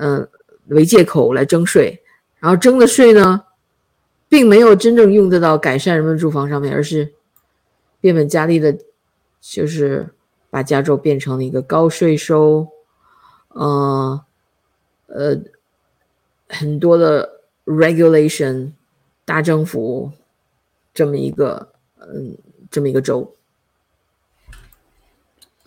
[0.00, 0.28] 嗯，
[0.68, 2.00] 为借口来征税，
[2.38, 3.42] 然后征的税呢，
[4.28, 7.14] 并没有真正用得到改善人们住房上面，而是
[8.00, 8.78] 变本加厉的，
[9.40, 10.10] 就是
[10.50, 12.68] 把加州变成了一个高税收，
[13.56, 14.20] 嗯，
[15.06, 15.36] 呃，
[16.48, 17.37] 很多的
[17.68, 18.72] regulation
[19.26, 20.10] 大政府
[20.94, 22.36] 这么一个，嗯，
[22.70, 23.34] 这么一个州。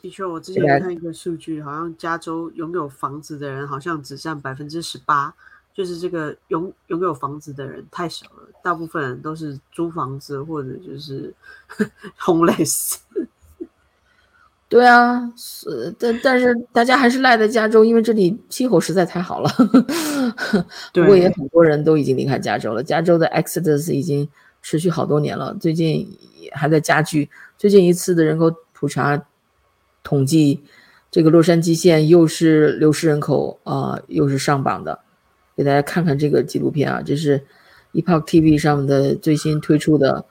[0.02, 5.32] 的确，我之前看一个数据，好像加州拥有房子的人好像只占百分之十八，
[5.76, 11.32] 就是这个拥拥有房子的人太少了，大部分人都是租房子或者就是
[12.18, 12.98] homeless。
[14.72, 19.50] 对啊，是，但但是大家还是赖在加州，因为这里气候实在太好了。
[20.96, 24.26] 不过也很多人都已经离开加州了，加州的 exodus 已经
[24.62, 26.08] 持续好多年了，最近
[26.54, 27.30] 还在加剧。
[27.58, 29.22] 最近一次的人口普查。
[30.04, 30.64] 统计
[31.12, 35.00] 这个洛杉矶县又是流失人口啊，又是上榜的，
[35.56, 37.40] 给大家看看这个纪录片啊，这是
[37.94, 40.26] Epoch TV 上的最新推出的，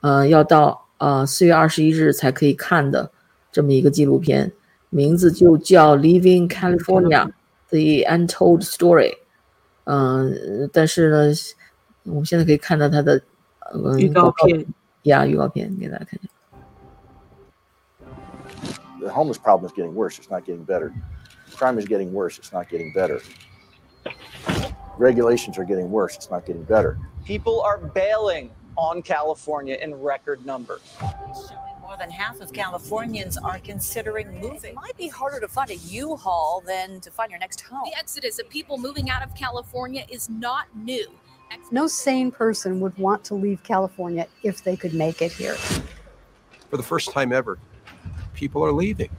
[0.00, 3.10] 呃，要到呃四月二十一日才可以看的
[3.55, 4.51] 这么一个纪录片，
[4.89, 7.31] 名字就叫《Leaving California:
[7.69, 9.11] The Untold Story》。
[9.85, 11.33] 嗯，但是呢，
[12.03, 13.21] 我们现在可以看到它的
[13.97, 14.65] 预告片，
[15.03, 16.29] 呀，预告片给大家看看。
[19.01, 20.19] the homeless problem is getting worse.
[20.19, 20.93] It's not getting better.
[21.55, 22.37] Crime is getting worse.
[22.37, 23.21] It's not getting better.
[24.97, 26.15] Regulations are getting worse.
[26.15, 26.97] It's not getting better.
[27.25, 30.81] People are bailing on California in record numbers.
[31.86, 34.70] More than half of Californians are considering moving.
[34.70, 37.82] It might be harder to find a U-Haul than to find your next home.
[37.84, 41.06] The exodus of people moving out of California is not new.
[41.70, 45.54] No sane person would want to leave California if they could make it here.
[46.70, 47.56] For the first time ever,
[48.34, 49.10] people are leaving.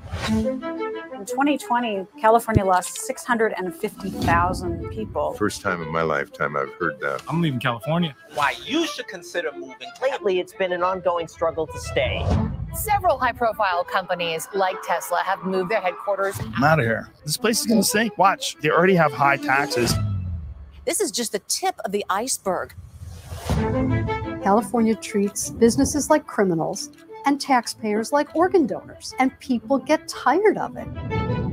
[1.18, 5.34] In 2020, California lost 650,000 people.
[5.34, 7.24] First time in my lifetime I've heard that.
[7.28, 8.15] I'm leaving California.
[8.36, 9.89] Why you should consider moving.
[9.99, 12.24] Lately, it's been an ongoing struggle to stay.
[12.76, 16.39] Several high profile companies like Tesla have moved their headquarters.
[16.55, 17.09] I'm out of here.
[17.26, 18.15] This place is going to sink.
[18.20, 18.55] Watch.
[18.61, 19.95] They already have high taxes.
[20.86, 22.76] This is just the tip of the iceberg.
[24.43, 26.91] California treats businesses like criminals
[27.28, 30.88] and taxpayers like organ donors, and people get tired of it.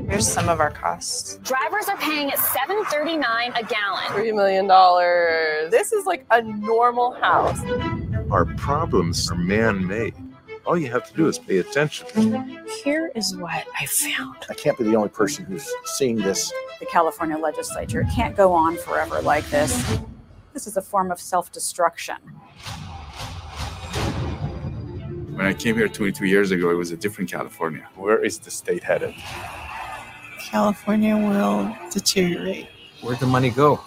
[0.08, 1.38] Here's some of our costs.
[1.42, 4.04] Drivers are paying at $7.39 a gallon.
[4.04, 5.70] $3 million.
[5.72, 7.60] This is like a normal house.
[8.30, 10.14] Our problems are man made.
[10.64, 12.64] All you have to do is pay attention.
[12.84, 14.46] Here is what I found.
[14.48, 16.52] I can't be the only person who's seeing this.
[16.78, 19.98] The California legislature it can't go on forever like this.
[20.52, 22.16] This is a form of self destruction.
[25.44, 27.86] When I came here 22 years ago, it was a different California.
[27.96, 29.14] Where is the state headed?
[30.40, 32.68] California will deteriorate.
[33.02, 33.78] Where'd the money go?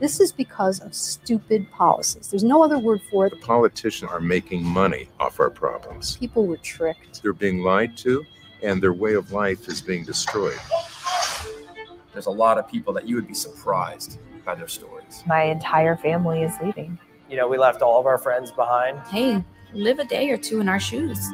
[0.00, 2.28] This is because of stupid policies.
[2.28, 3.34] There's no other word for it.
[3.38, 6.16] The politicians are making money off our problems.
[6.16, 7.22] People were tricked.
[7.22, 8.24] They're being lied to,
[8.62, 10.58] and their way of life is being destroyed.
[12.14, 15.22] There's a lot of people that you would be surprised by their stories.
[15.26, 16.98] My entire family is leaving.
[17.28, 18.98] You know, we left all of our friends behind.
[19.08, 19.44] Hey,
[19.74, 21.30] live a day or two in our shoes.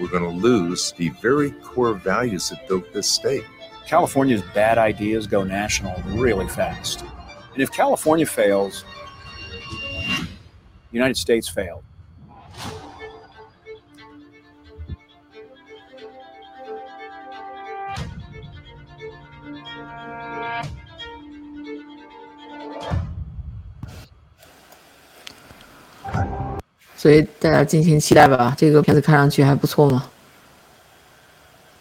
[0.00, 3.44] We're going to lose the very core values that built this state.
[3.86, 7.02] California's bad ideas go national really fast.
[7.52, 8.84] And if California fails,
[9.68, 10.26] the
[10.92, 11.84] United States failed.
[27.04, 28.54] 所以大家敬请期待吧。
[28.56, 30.08] 这个片子看上去还不错嘛。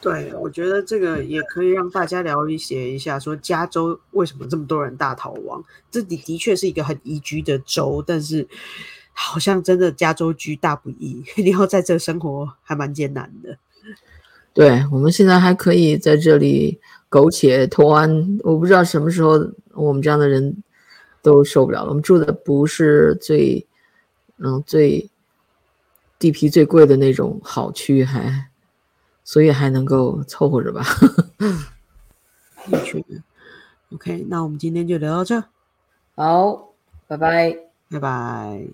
[0.02, 5.64] 对，我觉得这个也可以让大家了解一下，说加州为什么这么多人大逃亡。
[5.90, 8.46] 这的的确是一个很宜居的州，但是
[9.14, 13.58] 好像真的加州居大不易， 你要在这生活还蛮艰难的。
[14.54, 19.40] 对，我们现在还可以在这里苟且偷安，我不知道什么时候
[19.72, 20.62] 我们这样的人
[21.22, 21.88] 都受不了了。
[21.88, 23.66] 我们住的不是最，
[24.40, 25.10] 嗯，最
[26.24, 28.48] 地皮最贵的那种好区，还。
[29.26, 30.82] 所以还能够凑合着吧。
[32.72, 33.04] 的确
[33.94, 35.44] ，OK，那我们今天就聊到这。
[36.16, 36.70] 好，
[37.08, 37.58] 拜拜，
[37.90, 38.68] 拜拜。